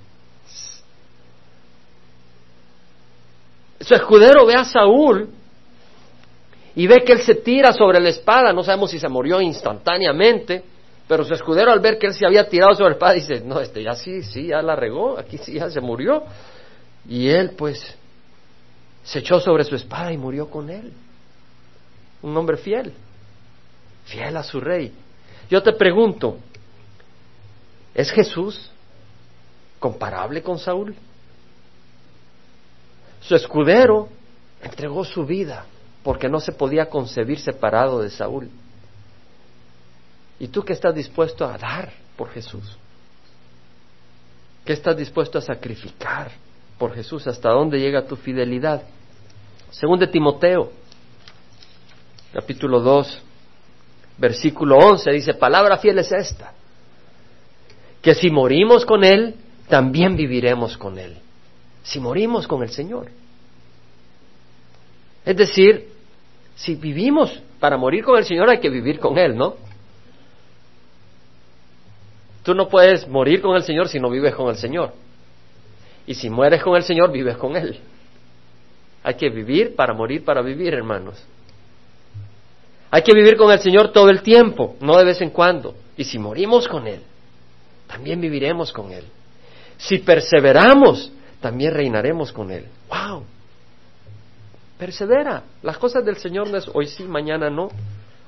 [3.81, 5.31] Su escudero ve a Saúl
[6.75, 8.53] y ve que él se tira sobre la espada.
[8.53, 10.63] No sabemos si se murió instantáneamente,
[11.09, 13.59] pero su escudero al ver que él se había tirado sobre la espada dice, no,
[13.59, 16.25] este ya sí, sí, ya la regó, aquí sí ya se murió.
[17.09, 17.97] Y él pues
[19.03, 20.93] se echó sobre su espada y murió con él.
[22.21, 22.93] Un hombre fiel,
[24.05, 24.93] fiel a su rey.
[25.49, 26.39] Yo te pregunto,
[27.95, 28.71] ¿es Jesús
[29.79, 30.95] comparable con Saúl?
[33.21, 34.09] Su escudero
[34.63, 35.67] entregó su vida
[36.03, 38.51] porque no se podía concebir separado de Saúl.
[40.39, 42.79] ¿Y tú qué estás dispuesto a dar por Jesús?
[44.65, 46.31] ¿Qué estás dispuesto a sacrificar
[46.79, 47.27] por Jesús?
[47.27, 48.83] ¿Hasta dónde llega tu fidelidad?
[49.71, 50.71] Según de Timoteo,
[52.33, 53.23] capítulo 2,
[54.21, 56.53] versículo 11, dice, palabra fiel es esta,
[58.03, 59.35] que si morimos con Él,
[59.69, 61.17] también viviremos con Él.
[61.83, 63.09] Si morimos con el Señor.
[65.25, 65.89] Es decir,
[66.55, 69.57] si vivimos para morir con el Señor, hay que vivir con Él, ¿no?
[72.43, 74.93] Tú no puedes morir con el Señor si no vives con el Señor.
[76.07, 77.79] Y si mueres con el Señor, vives con Él.
[79.03, 81.23] Hay que vivir para morir para vivir, hermanos.
[82.91, 85.75] Hay que vivir con el Señor todo el tiempo, no de vez en cuando.
[85.97, 87.01] Y si morimos con Él,
[87.87, 89.05] también viviremos con Él.
[89.77, 92.67] Si perseveramos, también reinaremos con Él.
[92.89, 93.25] ¡Wow!
[94.79, 95.45] Persevera.
[95.63, 97.71] Las cosas del Señor no es hoy sí, mañana no.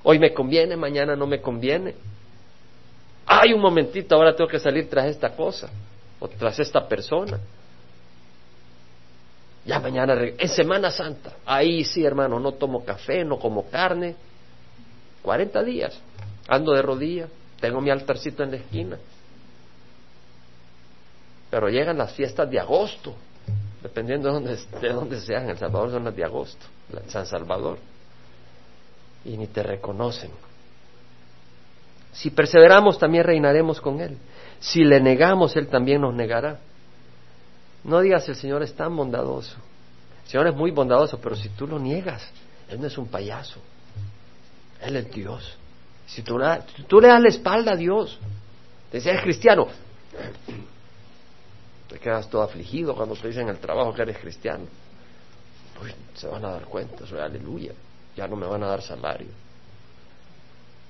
[0.05, 1.95] Hoy me conviene, mañana no me conviene
[3.27, 5.71] ay, un momentito, ahora tengo que salir tras esta cosa
[6.19, 7.39] o tras esta persona.
[9.65, 14.17] Ya mañana, en Semana Santa, ahí sí, hermano, no tomo café, no como carne.
[15.23, 15.99] 40 días,
[16.49, 17.31] ando de rodillas,
[17.61, 18.99] tengo mi altarcito en la esquina.
[21.51, 23.15] Pero llegan las fiestas de agosto,
[23.83, 24.35] dependiendo de
[24.93, 25.45] dónde, de sean.
[25.45, 26.67] En El Salvador son las de agosto,
[27.09, 27.79] San Salvador.
[29.25, 30.31] Y ni te reconocen.
[32.13, 34.19] Si perseveramos, también reinaremos con Él.
[34.61, 36.59] Si le negamos, Él también nos negará.
[37.85, 39.57] No digas, el Señor es tan bondadoso.
[40.25, 42.29] El Señor es muy bondadoso, pero si tú lo niegas,
[42.69, 43.61] Él no es un payaso.
[44.83, 45.57] Él es Dios.
[46.07, 48.19] Si tú, le das la espalda a Dios,
[48.91, 49.69] te eres cristiano,
[51.89, 54.65] te quedas todo afligido cuando te dicen en el trabajo que eres cristiano.
[55.79, 57.73] Pues se van a dar cuenta, soy aleluya.
[58.17, 59.29] Ya no me van a dar salario.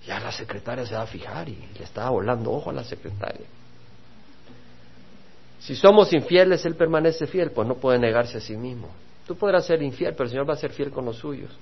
[0.06, 3.46] Ya la secretaria se va a fijar y le estaba volando ojo a la secretaria.
[5.60, 8.88] Si somos infieles, Él permanece fiel, pues no puede negarse a sí mismo.
[9.26, 11.52] Tú podrás ser infiel, pero el Señor va a ser fiel con los suyos.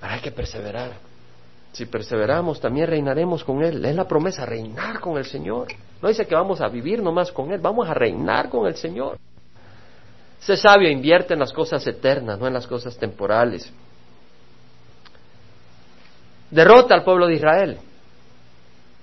[0.00, 0.92] Pero hay que perseverar.
[1.72, 3.84] Si perseveramos, también reinaremos con Él.
[3.84, 5.68] Es la promesa, reinar con el Señor.
[6.02, 9.18] No dice que vamos a vivir nomás con Él, vamos a reinar con el Señor.
[10.40, 13.70] Sé sabio, invierte en las cosas eternas, no en las cosas temporales.
[16.50, 17.78] Derrota al pueblo de Israel.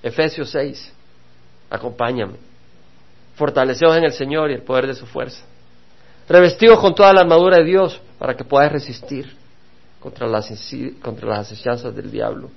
[0.04, 0.94] Efesios 6.
[1.70, 2.36] Acompáñame.
[3.36, 5.44] Fortaleceos en el Señor y el poder de su fuerza.
[6.28, 9.38] Revestidos con toda la armadura de Dios para que podáis resistir
[10.08, 10.50] contra las,
[11.02, 12.50] contra las asechanzas del diablo.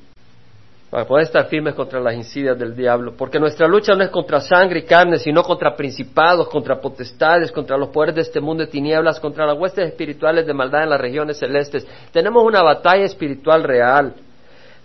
[0.88, 3.14] Para poder estar firmes contra las insidias del diablo.
[3.16, 7.76] Porque nuestra lucha no es contra sangre y carne, sino contra principados, contra potestades, contra
[7.76, 11.00] los poderes de este mundo de tinieblas, contra las huestes espirituales de maldad en las
[11.00, 11.84] regiones celestes.
[12.12, 14.14] Tenemos una batalla espiritual real.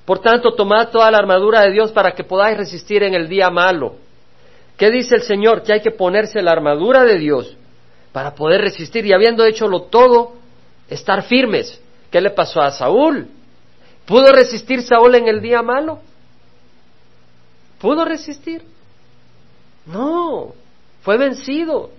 [0.04, 3.51] Por tanto, tomad toda la armadura de Dios para que podáis resistir en el día
[3.51, 3.95] malo.
[4.75, 5.62] ¿Qué dice el Señor?
[5.62, 7.56] Que hay que ponerse la armadura de Dios
[8.12, 10.34] para poder resistir y habiendo hecholo todo,
[10.89, 11.82] estar firmes.
[12.15, 13.28] ¿Qué le pasó a Saúl?
[14.06, 15.99] ¿Pudo resistir Saúl en el día malo?
[17.78, 18.63] ¿Pudo resistir?
[19.86, 20.54] No,
[21.01, 21.89] fue vencido,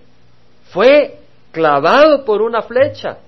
[0.71, 1.19] fue
[1.51, 3.19] clavado por una flecha.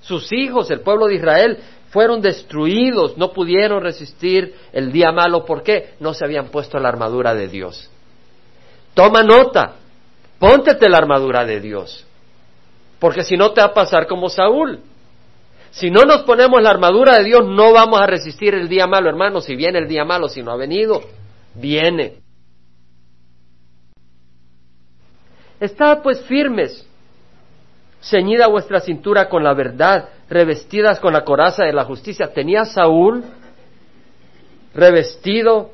[0.00, 1.58] Sus hijos, el pueblo de Israel,
[1.90, 5.44] fueron destruidos, no pudieron resistir el día malo.
[5.44, 5.94] ¿Por qué?
[5.98, 7.90] No se habían puesto la armadura de Dios.
[8.94, 9.72] Toma nota.
[10.38, 12.06] Póntete la armadura de Dios,
[13.00, 14.78] porque si no te va a pasar como Saúl.
[15.70, 19.08] Si no nos ponemos la armadura de Dios, no vamos a resistir el día malo,
[19.08, 19.40] hermano.
[19.40, 21.02] Si viene el día malo, si no ha venido,
[21.54, 22.16] viene.
[25.60, 26.86] Estad pues firmes,
[28.00, 32.32] ceñida vuestra cintura con la verdad, revestidas con la coraza de la justicia.
[32.32, 33.24] ¿Tenía Saúl
[34.74, 35.70] revestido?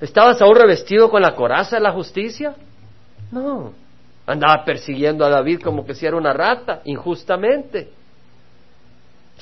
[0.00, 2.54] ¿Estaba Saúl revestido con la coraza de la justicia?
[3.30, 3.72] No.
[4.26, 7.99] Andaba persiguiendo a David como que si era una rata, injustamente.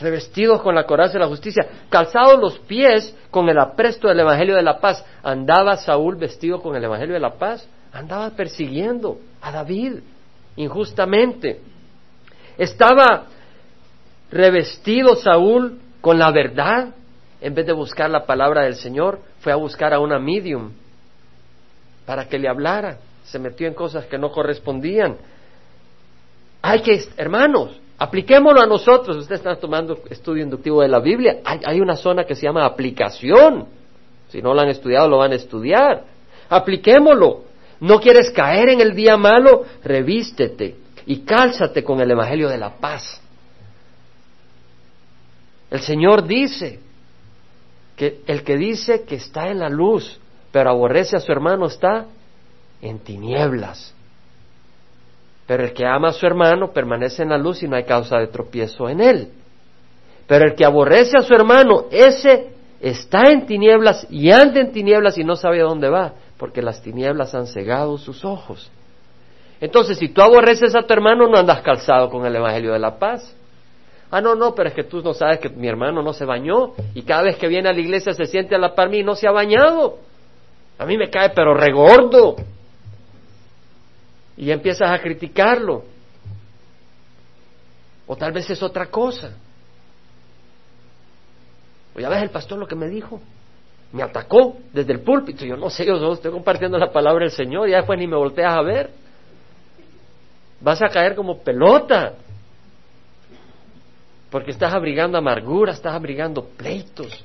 [0.01, 4.55] Revestidos con la coraza de la justicia, calzados los pies con el apresto del Evangelio
[4.55, 5.05] de la paz.
[5.23, 7.69] ¿Andaba Saúl vestido con el Evangelio de la paz?
[7.93, 10.01] andaba persiguiendo a David
[10.57, 11.61] injustamente.
[12.57, 13.27] Estaba
[14.31, 16.95] revestido Saúl con la verdad.
[17.41, 20.73] En vez de buscar la palabra del Señor, fue a buscar a una medium
[22.05, 22.99] para que le hablara.
[23.25, 25.17] Se metió en cosas que no correspondían.
[26.63, 29.17] Hay que, hermanos, apliquémoslo a nosotros.
[29.17, 31.41] Ustedes están tomando estudio inductivo de la Biblia.
[31.45, 33.67] Hay, hay una zona que se llama aplicación.
[34.29, 36.05] Si no lo han estudiado, lo van a estudiar.
[36.49, 37.45] Apliquémoslo.
[37.81, 39.65] ¿No quieres caer en el día malo?
[39.85, 43.21] Revístete y cálzate con el Evangelio de la paz.
[45.71, 46.81] El Señor dice
[47.97, 50.19] que el que dice que está en la luz,
[50.51, 52.07] pero aborrece a su hermano, está
[52.81, 53.95] en tinieblas.
[55.49, 58.19] Pero el que ama a su hermano permanece en la luz y no hay causa
[58.19, 59.29] de tropiezo en él.
[60.27, 65.17] Pero el que aborrece a su hermano, ese está en tinieblas y anda en tinieblas
[65.17, 68.71] y no sabe a dónde va porque las tinieblas han cegado sus ojos.
[69.59, 72.99] Entonces, si tú aborreces a tu hermano, no andas calzado con el Evangelio de la
[72.99, 73.35] paz.
[74.11, 76.75] Ah, no, no, pero es que tú no sabes que mi hermano no se bañó
[76.95, 79.03] y cada vez que viene a la iglesia se siente a la par mí y
[79.03, 79.99] no se ha bañado.
[80.79, 82.37] A mí me cae pero regordo.
[84.39, 85.85] Y empiezas a criticarlo.
[88.07, 89.37] O tal vez es otra cosa.
[91.95, 93.21] O ya ves el pastor lo que me dijo
[93.93, 95.45] me atacó desde el púlpito.
[95.45, 98.55] Yo no sé, yo estoy compartiendo la palabra del Señor ya después ni me volteas
[98.55, 98.91] a ver.
[100.61, 102.15] Vas a caer como pelota.
[104.31, 107.25] Porque estás abrigando amargura, estás abrigando pleitos.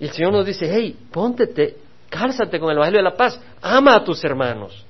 [0.00, 1.76] Y el Señor nos dice, hey, póntete,
[2.08, 4.84] cálzate con el Evangelio de la paz, ama a tus hermanos,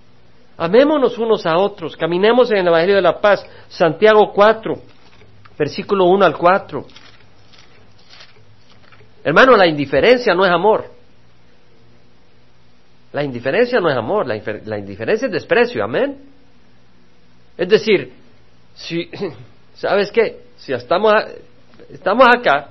[0.56, 3.44] amémonos unos a otros, caminemos en el Evangelio de la paz.
[3.68, 4.74] Santiago 4,
[5.58, 6.86] versículo 1 al 4.
[9.24, 10.90] Hermano, la indiferencia no es amor.
[13.12, 16.18] La indiferencia no es amor, la, indiferencia es desprecio, amén.
[17.56, 18.12] Es decir,
[18.74, 19.10] si,
[19.74, 20.42] ¿sabes qué?
[20.56, 21.14] Si estamos,
[21.90, 22.68] estamos acá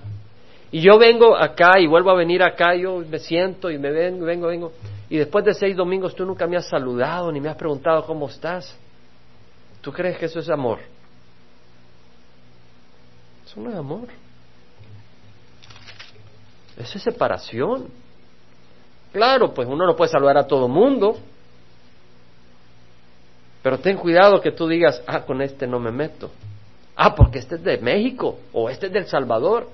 [0.71, 4.25] y yo vengo acá y vuelvo a venir acá, yo me siento y me vengo,
[4.25, 4.73] vengo, vengo,
[5.10, 8.27] y después de seis domingos tú nunca me has saludado ni me has preguntado cómo
[8.27, 8.77] estás.
[9.82, 10.80] ¿Tú crees que eso es amor?
[13.45, 14.08] Eso no es amor.
[16.77, 17.88] Eso es separación.
[19.13, 21.17] Claro, pues uno no puede saludar a todo mundo,
[23.63, 26.30] pero ten cuidado que tú digas, ah, con este no me meto.
[26.95, 29.69] Ah, porque este es de México o este es del Salvador.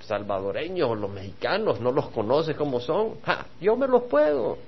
[0.00, 3.14] Salvadoreños, los mexicanos, no los conoces cómo son.
[3.24, 4.58] Ah, yo me los puedo.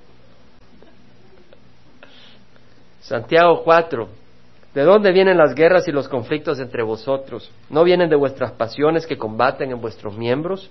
[3.01, 4.07] Santiago 4.
[4.73, 7.49] ¿De dónde vienen las guerras y los conflictos entre vosotros?
[7.69, 10.69] ¿No vienen de vuestras pasiones que combaten en vuestros miembros?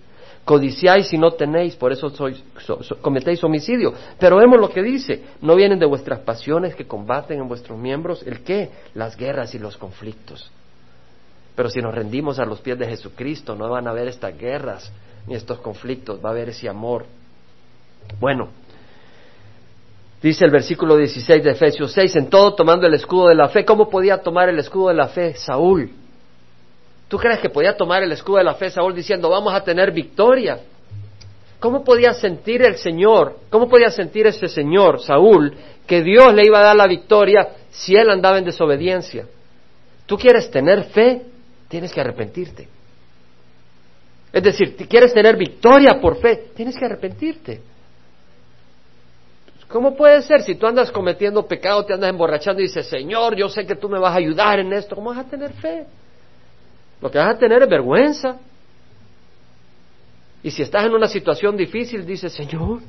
[0.49, 2.43] codiciáis y no tenéis, por eso sois,
[3.03, 3.93] cometéis homicidio.
[4.19, 8.23] Pero vemos lo que dice, no vienen de vuestras pasiones que combaten en vuestros miembros,
[8.23, 8.71] ¿el qué?
[8.95, 10.51] Las guerras y los conflictos.
[11.59, 14.92] Pero si nos rendimos a los pies de Jesucristo, no van a haber estas guerras
[15.27, 17.05] ni estos conflictos, va a haber ese amor.
[18.21, 18.51] Bueno,
[20.23, 23.64] dice el versículo 16 de Efesios 6, en todo tomando el escudo de la fe.
[23.64, 25.90] ¿Cómo podía tomar el escudo de la fe Saúl?
[27.09, 29.90] ¿Tú crees que podía tomar el escudo de la fe Saúl diciendo vamos a tener
[29.90, 30.61] victoria?
[31.59, 35.56] ¿Cómo podía sentir el Señor, cómo podía sentir ese Señor, Saúl,
[35.88, 39.27] que Dios le iba a dar la victoria si él andaba en desobediencia?
[40.06, 41.23] Tú quieres tener fe,
[41.69, 42.69] tienes que arrepentirte.
[44.33, 47.60] Es decir, quieres tener victoria por fe, tienes que arrepentirte.
[49.69, 53.48] ¿Cómo puede ser si tú andas cometiendo pecado, te andas emborrachando y dices, Señor, yo
[53.48, 54.94] sé que tú me vas a ayudar en esto?
[54.94, 55.87] ¿Cómo vas a tener fe?
[57.02, 58.38] Lo que vas a tener es vergüenza.
[60.42, 62.81] Y si estás en una situación difícil, dices, Señor,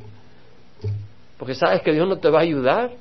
[1.37, 2.91] porque sabes que Dios no te va a ayudar.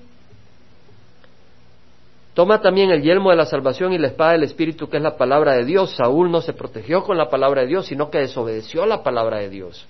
[2.38, 5.16] Toma también el yelmo de la salvación y la espada del Espíritu, que es la
[5.16, 5.96] palabra de Dios.
[5.96, 9.48] Saúl no se protegió con la palabra de Dios, sino que desobedeció la palabra de
[9.48, 9.88] Dios.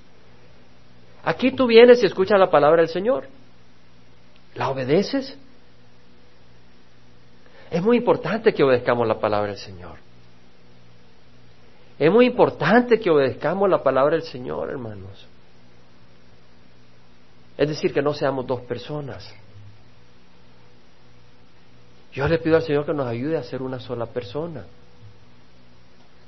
[1.22, 3.26] Aquí tú vienes y escuchas la palabra del Señor.
[4.54, 5.36] ¿La obedeces?
[7.70, 9.96] Es muy importante que obedezcamos la palabra del Señor.
[11.98, 15.28] Es muy importante que obedezcamos la palabra del Señor, hermanos.
[17.58, 19.34] Es decir, que no seamos dos personas.
[22.12, 24.64] Yo le pido al Señor que nos ayude a ser una sola persona.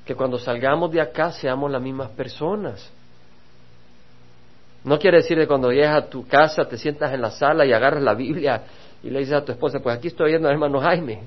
[0.05, 2.91] Que cuando salgamos de acá seamos las mismas personas.
[4.85, 7.73] No quiere decir que cuando llegas a tu casa te sientas en la sala y
[7.73, 8.63] agarras la Biblia
[9.03, 11.21] y le dices a tu esposa, pues aquí estoy viendo al hermano Jaime,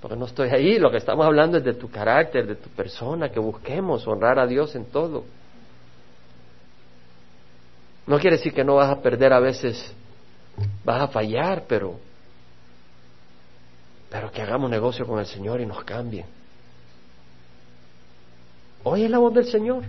[0.00, 0.78] porque no estoy ahí.
[0.78, 4.46] Lo que estamos hablando es de tu carácter, de tu persona, que busquemos honrar a
[4.46, 5.24] Dios en todo.
[8.06, 9.94] No quiere decir que no vas a perder a veces,
[10.84, 11.98] vas a fallar, pero,
[14.10, 16.26] pero que hagamos negocio con el Señor y nos cambien.
[18.82, 19.84] Oye la voz del Señor.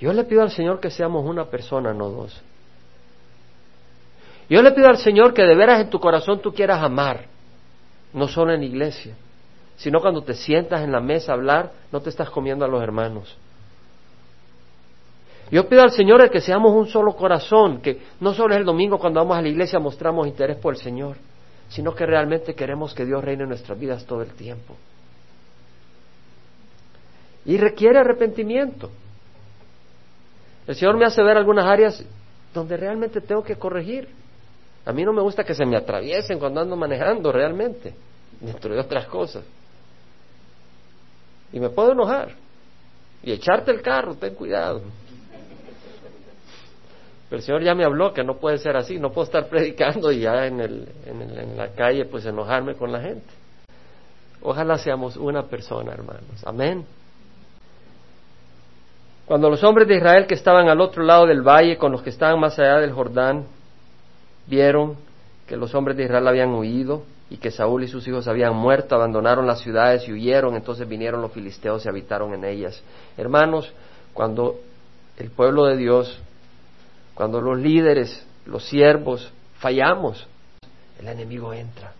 [0.00, 2.40] Yo le pido al Señor que seamos una persona, no dos.
[4.48, 7.26] Yo le pido al Señor que de veras en tu corazón tú quieras amar,
[8.12, 9.14] no solo en la iglesia,
[9.76, 12.82] sino cuando te sientas en la mesa a hablar, no te estás comiendo a los
[12.82, 13.36] hermanos.
[15.50, 18.98] Yo pido al Señor que seamos un solo corazón, que no solo es el domingo
[18.98, 21.16] cuando vamos a la iglesia mostramos interés por el Señor,
[21.72, 24.76] sino que realmente queremos que Dios reine en nuestras vidas todo el tiempo.
[27.46, 28.90] Y requiere arrepentimiento.
[30.66, 32.04] El Señor me hace ver algunas áreas
[32.52, 34.08] donde realmente tengo que corregir.
[34.84, 37.94] A mí no me gusta que se me atraviesen cuando ando manejando realmente,
[38.38, 39.42] dentro de otras cosas.
[41.52, 42.34] Y me puedo enojar.
[43.22, 44.82] Y echarte el carro, ten cuidado.
[47.32, 50.12] Pero el Señor ya me habló que no puede ser así, no puedo estar predicando
[50.12, 53.24] y ya en, el, en, en la calle pues enojarme con la gente.
[54.42, 56.44] Ojalá seamos una persona, hermanos.
[56.44, 56.84] Amén.
[59.24, 62.10] Cuando los hombres de Israel que estaban al otro lado del valle, con los que
[62.10, 63.46] estaban más allá del Jordán,
[64.46, 64.96] vieron
[65.46, 68.94] que los hombres de Israel habían huido y que Saúl y sus hijos habían muerto,
[68.94, 72.82] abandonaron las ciudades y huyeron, entonces vinieron los filisteos y habitaron en ellas.
[73.16, 73.72] Hermanos,
[74.12, 74.56] cuando
[75.16, 76.20] el pueblo de Dios,
[77.14, 80.26] cuando los líderes, los siervos, fallamos,
[80.98, 81.92] el enemigo entra.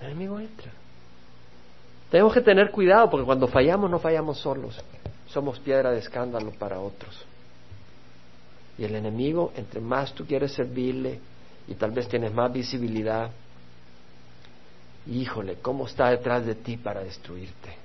[0.00, 0.70] El enemigo entra.
[2.10, 4.80] Tenemos que tener cuidado porque cuando fallamos no fallamos solos
[5.34, 7.24] somos piedra de escándalo para otros.
[8.78, 11.18] Y el enemigo, entre más tú quieres servirle
[11.66, 13.30] y tal vez tienes más visibilidad,
[15.08, 17.76] híjole, ¿cómo está detrás de ti para destruirte?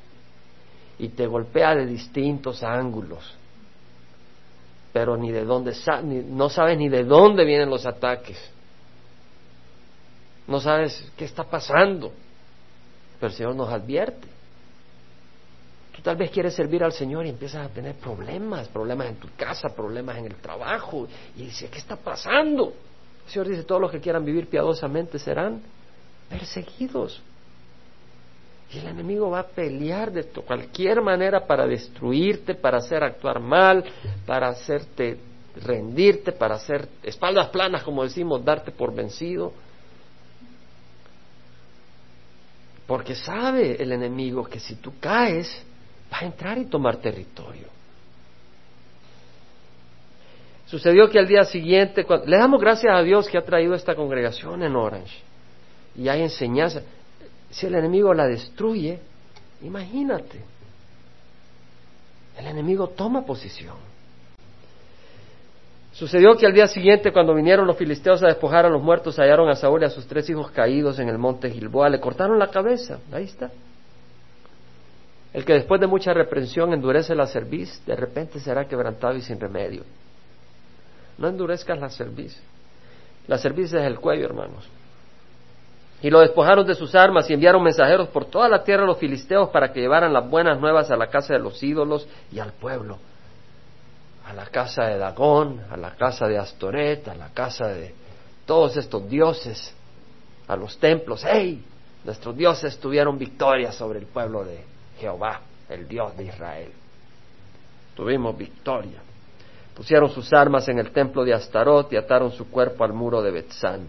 [1.00, 3.36] Y te golpea de distintos ángulos,
[5.00, 5.74] pero ni de dónde,
[6.28, 8.38] no sabes ni de dónde vienen los ataques.
[10.46, 12.12] No sabes qué está pasando,
[13.18, 14.28] pero el Señor nos advierte.
[15.96, 19.30] Tú tal vez quieres servir al Señor y empiezas a tener problemas, problemas en tu
[19.38, 21.08] casa, problemas en el trabajo.
[21.38, 22.74] Y dices, ¿qué está pasando?
[23.26, 25.62] El Señor dice, todos los que quieran vivir piadosamente serán
[26.28, 27.22] perseguidos.
[28.72, 33.84] Y el enemigo va a pelear de cualquier manera para destruirte, para hacer actuar mal,
[34.28, 35.18] para hacerte
[35.56, 39.54] rendirte, para hacer espaldas planas, como decimos, darte por vencido.
[42.86, 45.64] Porque sabe el enemigo que si tú caes,
[46.12, 47.68] va a entrar y tomar territorio.
[50.68, 54.62] Sucedió que al día siguiente, le damos gracias a Dios que ha traído esta congregación
[54.62, 55.18] en Orange
[55.96, 56.84] y hay enseñanza.
[57.52, 59.00] Si el enemigo la destruye,
[59.62, 60.42] imagínate,
[62.38, 63.76] el enemigo toma posición.
[65.92, 69.50] Sucedió que al día siguiente, cuando vinieron los filisteos a despojar a los muertos, hallaron
[69.50, 72.48] a Saúl y a sus tres hijos caídos en el monte Gilboa, le cortaron la
[72.48, 73.52] cabeza, ahí está.
[75.34, 79.40] El que después de mucha reprensión endurece la cerviz, de repente será quebrantado y sin
[79.40, 79.84] remedio.
[81.18, 82.42] No endurezcas la cerviz.
[83.28, 84.68] La cerviz es el cuello, hermanos.
[86.02, 88.98] Y lo despojaron de sus armas y enviaron mensajeros por toda la tierra a los
[88.98, 92.54] filisteos para que llevaran las buenas nuevas a la casa de los ídolos y al
[92.54, 92.98] pueblo.
[94.26, 97.94] A la casa de Dagón, a la casa de Astoret, a la casa de
[98.46, 99.76] todos estos dioses,
[100.48, 101.26] a los templos.
[101.26, 101.64] ¡Hey!
[102.06, 104.64] Nuestros dioses tuvieron victoria sobre el pueblo de
[105.00, 106.72] Jehová, el Dios de Israel.
[107.96, 109.02] Tuvimos victoria.
[109.76, 113.32] Pusieron sus armas en el templo de Astarot y ataron su cuerpo al muro de
[113.32, 113.88] Betzán.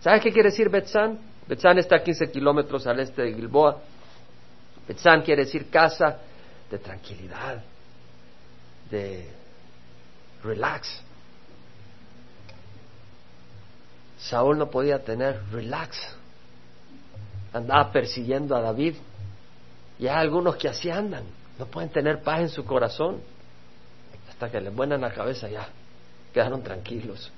[0.00, 1.18] ¿Sabes qué quiere decir Betzán?
[1.46, 3.80] Betzán está a 15 kilómetros al este de Gilboa.
[4.88, 6.18] Betzán quiere decir casa
[6.70, 7.62] de tranquilidad,
[8.90, 9.28] de
[10.42, 11.00] relax.
[14.18, 15.98] Saúl no podía tener relax.
[17.52, 18.96] Andaba persiguiendo a David
[19.98, 21.24] y hay algunos que así andan,
[21.58, 23.20] no pueden tener paz en su corazón.
[24.28, 25.68] Hasta que les buenan la cabeza ya,
[26.32, 27.30] quedaron tranquilos.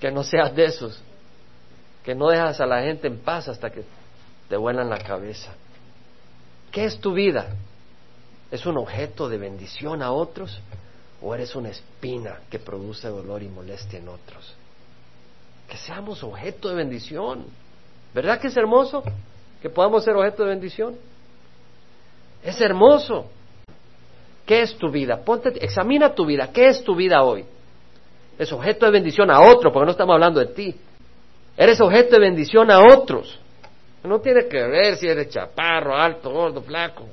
[0.00, 1.00] Que no seas de esos.
[2.04, 3.84] Que no dejas a la gente en paz hasta que
[4.48, 5.52] te vuelan la cabeza.
[6.70, 7.46] ¿Qué es tu vida?
[8.50, 10.60] ¿Es un objeto de bendición a otros
[11.20, 14.54] o eres una espina que produce dolor y molestia en otros?
[15.68, 17.46] Que seamos objeto de bendición.
[18.14, 19.02] ¿Verdad que es hermoso
[19.60, 20.96] que podamos ser objeto de bendición?
[22.42, 23.26] Es hermoso.
[24.46, 25.18] ¿Qué es tu vida?
[25.22, 26.50] Ponte, examina tu vida.
[26.50, 27.44] ¿Qué es tu vida hoy?
[28.38, 30.74] Es objeto de bendición a otro, porque no estamos hablando de ti.
[31.58, 33.36] Eres objeto de bendición a otros.
[34.04, 37.04] No tiene que ver si eres chaparro, alto, gordo, flaco,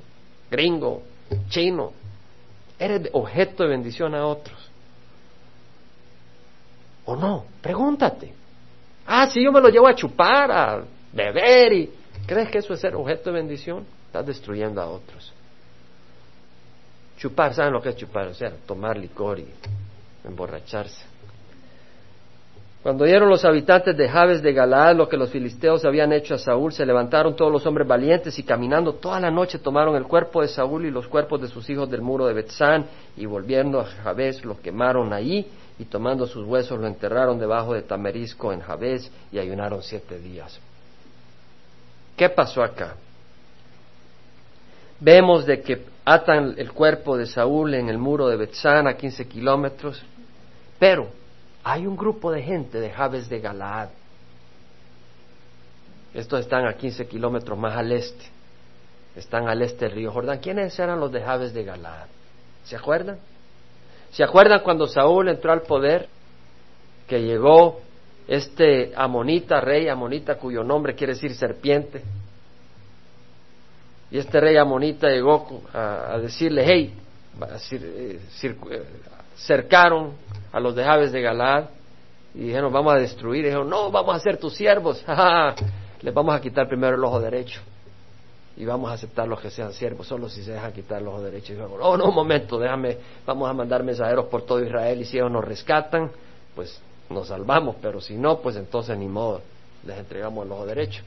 [0.51, 1.01] gringo,
[1.49, 1.91] chino.
[2.77, 4.69] Eres objeto de bendición a otros.
[7.05, 7.45] ¿O no?
[7.59, 8.33] Pregúntate.
[9.07, 11.89] Ah, si yo me lo llevo a chupar, a beber y...
[12.27, 13.83] ¿Crees que eso es ser objeto de bendición?
[14.07, 15.33] Estás destruyendo a otros.
[17.17, 18.27] Chupar, ¿saben lo que es chupar?
[18.27, 19.47] O sea, tomar licor y
[20.23, 21.14] emborracharse.
[22.85, 26.37] Cuando oyeron los habitantes de Jabes de Galaad lo que los filisteos habían hecho a
[26.37, 30.43] Saúl, se levantaron todos los hombres valientes y caminando toda la noche tomaron el cuerpo
[30.43, 32.85] de Saúl y los cuerpos de sus hijos del muro de Betzán
[33.17, 35.47] y volviendo a Jabes lo quemaron allí
[35.79, 40.59] y tomando sus huesos lo enterraron debajo de Tamerisco en Jabes y ayunaron siete días.
[42.15, 42.97] ¿Qué pasó acá?
[44.99, 49.27] Vemos de que atan el cuerpo de Saúl en el muro de Betzán a 15
[49.27, 50.03] kilómetros,
[50.77, 51.24] pero
[51.67, 53.89] hay un grupo de gente de Jabes de Galaad.
[56.13, 58.23] Estos están a 15 kilómetros más al este.
[59.15, 60.37] Están al este del río Jordán.
[60.37, 62.05] ¿Quiénes eran los de Jabes de Galaad?
[62.65, 63.17] ¿Se acuerdan?
[64.11, 66.07] ¿Se acuerdan cuando Saúl entró al poder?
[67.07, 67.81] Que llegó
[68.27, 72.03] este amonita, rey amonita, cuyo nombre quiere decir serpiente.
[74.11, 76.93] Y este rey amonita llegó a, decirle, hey,
[77.71, 78.19] eh,
[79.35, 80.24] cercaron
[80.55, 81.65] a los de Jabes de Galad
[82.33, 83.41] y dijeron, vamos a destruir.
[83.41, 85.03] Y dijeron, no, vamos a ser tus siervos.
[86.01, 87.59] Les vamos a quitar primero el ojo derecho
[88.55, 91.21] y vamos a aceptar los que sean siervos, solo si se dejan quitar el ojo
[91.21, 91.51] derecho.
[91.51, 95.03] Y luego, oh, no, un momento, déjame, vamos a mandar mensajeros por todo Israel y
[95.03, 96.09] si ellos nos rescatan,
[96.55, 99.41] pues nos salvamos, pero si no, pues entonces ni modo,
[99.85, 101.03] les entregamos el ojo derecho.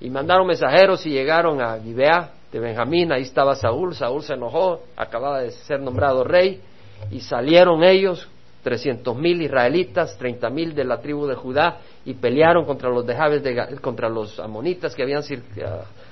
[0.00, 4.80] Y mandaron mensajeros y llegaron a Gibea de Benjamín, ahí estaba Saúl, Saúl se enojó,
[4.96, 6.62] acababa de ser nombrado rey,
[7.10, 8.26] y salieron ellos,
[8.64, 13.14] trescientos mil israelitas, treinta mil de la tribu de Judá, y pelearon contra los de
[13.14, 15.22] de, contra los amonitas que habían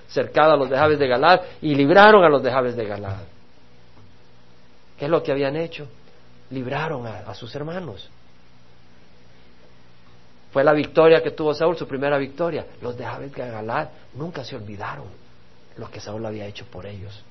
[0.07, 3.23] cercado a los de Jabes de Galad, y libraron a los de Jabes de Galad.
[4.99, 5.89] ¿Qué es lo que habían hecho?
[6.51, 8.09] Libraron a, sus hermanos.
[10.53, 12.67] Fue la victoria que tuvo Saúl, su primera victoria.
[12.83, 15.07] Los de Jabes de Galad nunca se olvidaron
[15.79, 17.25] lo que Saúl había hecho por ellos.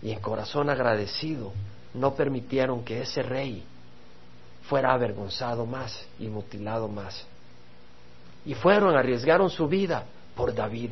[0.00, 1.52] Y en corazón agradecido
[1.94, 3.64] no permitieron que ese rey
[4.64, 7.26] fuera avergonzado más y mutilado más.
[8.44, 10.90] Y fueron, arriesgaron su vida por David.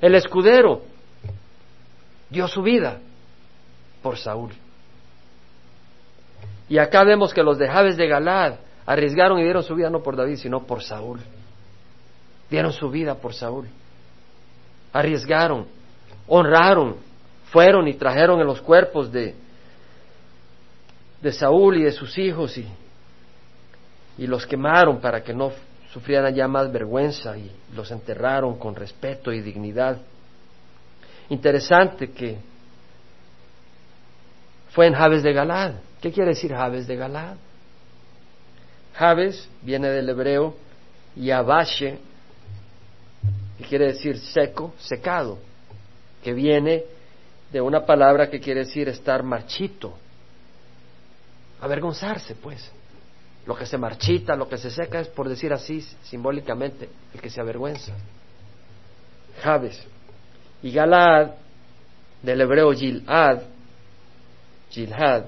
[0.00, 0.82] El escudero
[2.30, 2.98] dio su vida
[4.02, 4.52] por Saúl.
[6.68, 10.02] Y acá vemos que los de Jabes de Galad arriesgaron y dieron su vida no
[10.02, 11.20] por David, sino por Saúl.
[12.50, 13.68] Dieron su vida por Saúl.
[14.92, 15.66] Arriesgaron,
[16.26, 16.96] honraron,
[17.50, 19.34] fueron y trajeron en los cuerpos de,
[21.20, 22.66] de Saúl y de sus hijos y,
[24.18, 25.52] y los quemaron para que no
[25.92, 29.98] sufrieran ya más vergüenza y los enterraron con respeto y dignidad.
[31.30, 32.38] Interesante que
[34.70, 35.72] fue en Jabes de Galad.
[36.00, 37.36] ¿Qué quiere decir Jabes de Galad?
[38.94, 40.54] Jabes viene del hebreo
[41.16, 41.98] Yabashe,
[43.58, 45.38] que quiere decir seco, secado,
[46.22, 46.84] que viene
[47.52, 49.94] de una palabra que quiere decir estar marchito,
[51.60, 52.70] avergonzarse, pues.
[53.46, 57.30] Lo que se marchita, lo que se seca es, por decir así, simbólicamente, el que
[57.30, 57.94] se avergüenza.
[59.42, 59.82] Jabes.
[60.62, 61.30] Y Galad,
[62.22, 63.42] del hebreo Gilad,
[64.70, 65.24] Gilad,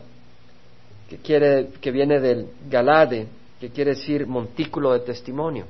[1.09, 3.27] que, quiere, que viene del Galade,
[3.59, 5.67] que quiere decir montículo de testimonio.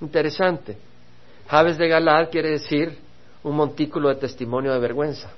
[0.00, 0.76] Interesante.
[1.48, 2.98] Jabes de Galad quiere decir
[3.44, 5.30] un montículo de testimonio de vergüenza.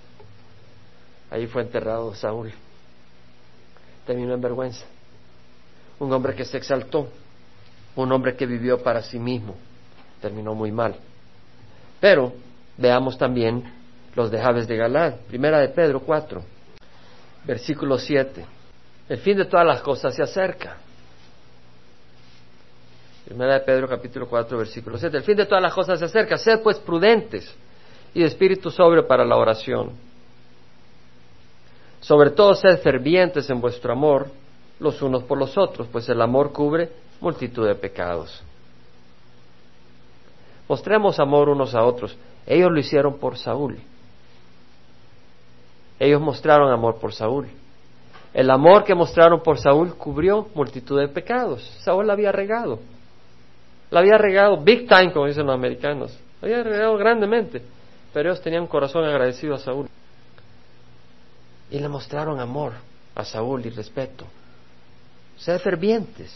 [1.30, 2.52] Ahí fue enterrado Saúl
[4.08, 4.86] terminó en vergüenza.
[5.98, 7.08] Un hombre que se exaltó,
[7.94, 9.54] un hombre que vivió para sí mismo,
[10.22, 10.96] terminó muy mal.
[12.00, 12.32] Pero
[12.78, 13.62] veamos también
[14.14, 16.42] los de Jabes de Galad, primera de Pedro 4,
[17.44, 18.46] versículo 7.
[19.10, 20.78] El fin de todas las cosas se acerca.
[23.26, 25.18] Primera de Pedro capítulo 4 versículo 7.
[25.18, 26.38] El fin de todas las cosas se acerca.
[26.38, 27.54] Sed pues prudentes
[28.14, 30.07] y de espíritu sobre para la oración
[32.00, 34.30] sobre todo sed fervientes en vuestro amor,
[34.80, 36.90] los unos por los otros, pues el amor cubre
[37.20, 38.42] multitud de pecados.
[40.68, 42.16] Mostremos amor unos a otros.
[42.46, 43.78] Ellos lo hicieron por Saúl.
[45.98, 47.48] Ellos mostraron amor por Saúl.
[48.34, 51.62] El amor que mostraron por Saúl cubrió multitud de pecados.
[51.80, 52.78] Saúl la había regado.
[53.90, 56.16] La había regado big time, como dicen los americanos.
[56.40, 57.62] La había regado grandemente.
[58.12, 59.88] Pero ellos tenían corazón agradecido a Saúl.
[61.70, 62.72] Y le mostraron amor
[63.14, 64.24] a Saúl y respeto.
[65.36, 66.34] Ser fervientes.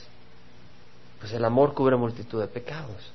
[1.20, 3.12] Pues el amor cubre multitud de pecados.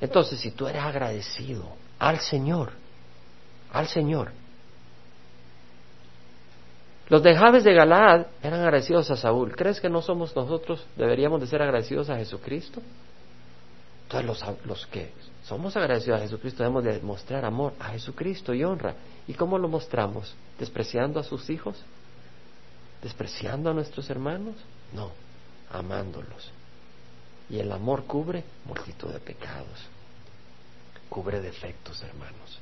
[0.00, 1.64] Entonces, si tú eres agradecido
[1.98, 2.72] al Señor,
[3.72, 4.32] al Señor,
[7.08, 9.56] los de Jabes de Galaad eran agradecidos a Saúl.
[9.56, 12.82] ¿Crees que no somos nosotros, deberíamos de ser agradecidos a Jesucristo?
[14.08, 15.12] Entonces los, los que
[15.44, 18.94] somos agradecidos a Jesucristo debemos de mostrar amor a Jesucristo y honra.
[19.26, 20.34] ¿Y cómo lo mostramos?
[20.58, 21.76] ¿Despreciando a sus hijos?
[23.02, 24.56] ¿Despreciando a nuestros hermanos?
[24.94, 25.10] No,
[25.70, 26.50] amándolos.
[27.50, 29.78] Y el amor cubre multitud de pecados.
[31.10, 32.60] Cubre defectos, hermanos.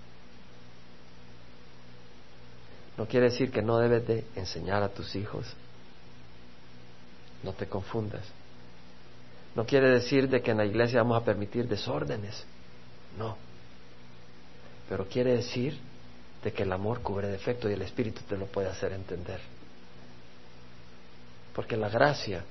[2.99, 5.47] No quiere decir que no debes de enseñar a tus hijos.
[7.45, 8.25] No te confundas.
[9.57, 12.45] No quiere decir de que en la iglesia vamos a permitir desórdenes.
[13.19, 13.39] No.
[14.87, 15.79] Pero quiere decir
[16.45, 19.41] de que el amor cubre defectos y el Espíritu te lo puede hacer entender.
[21.55, 22.45] Porque la gracia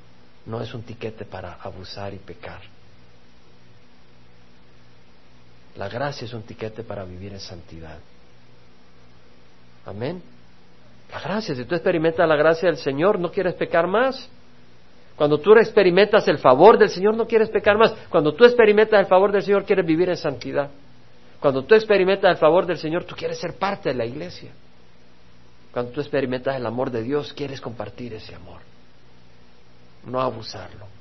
[0.47, 2.61] no es un tiquete para abusar y pecar.
[5.75, 7.99] La gracia es un tiquete para vivir en santidad.
[9.85, 10.23] Amén.
[11.11, 14.27] La gracia, si tú experimentas la gracia del Señor, no quieres pecar más.
[15.15, 17.93] Cuando tú experimentas el favor del Señor, no quieres pecar más.
[18.09, 20.69] Cuando tú experimentas el favor del Señor, quieres vivir en santidad.
[21.39, 24.51] Cuando tú experimentas el favor del Señor, tú quieres ser parte de la iglesia.
[25.71, 28.61] Cuando tú experimentas el amor de Dios, quieres compartir ese amor,
[30.05, 30.94] no abusarlo.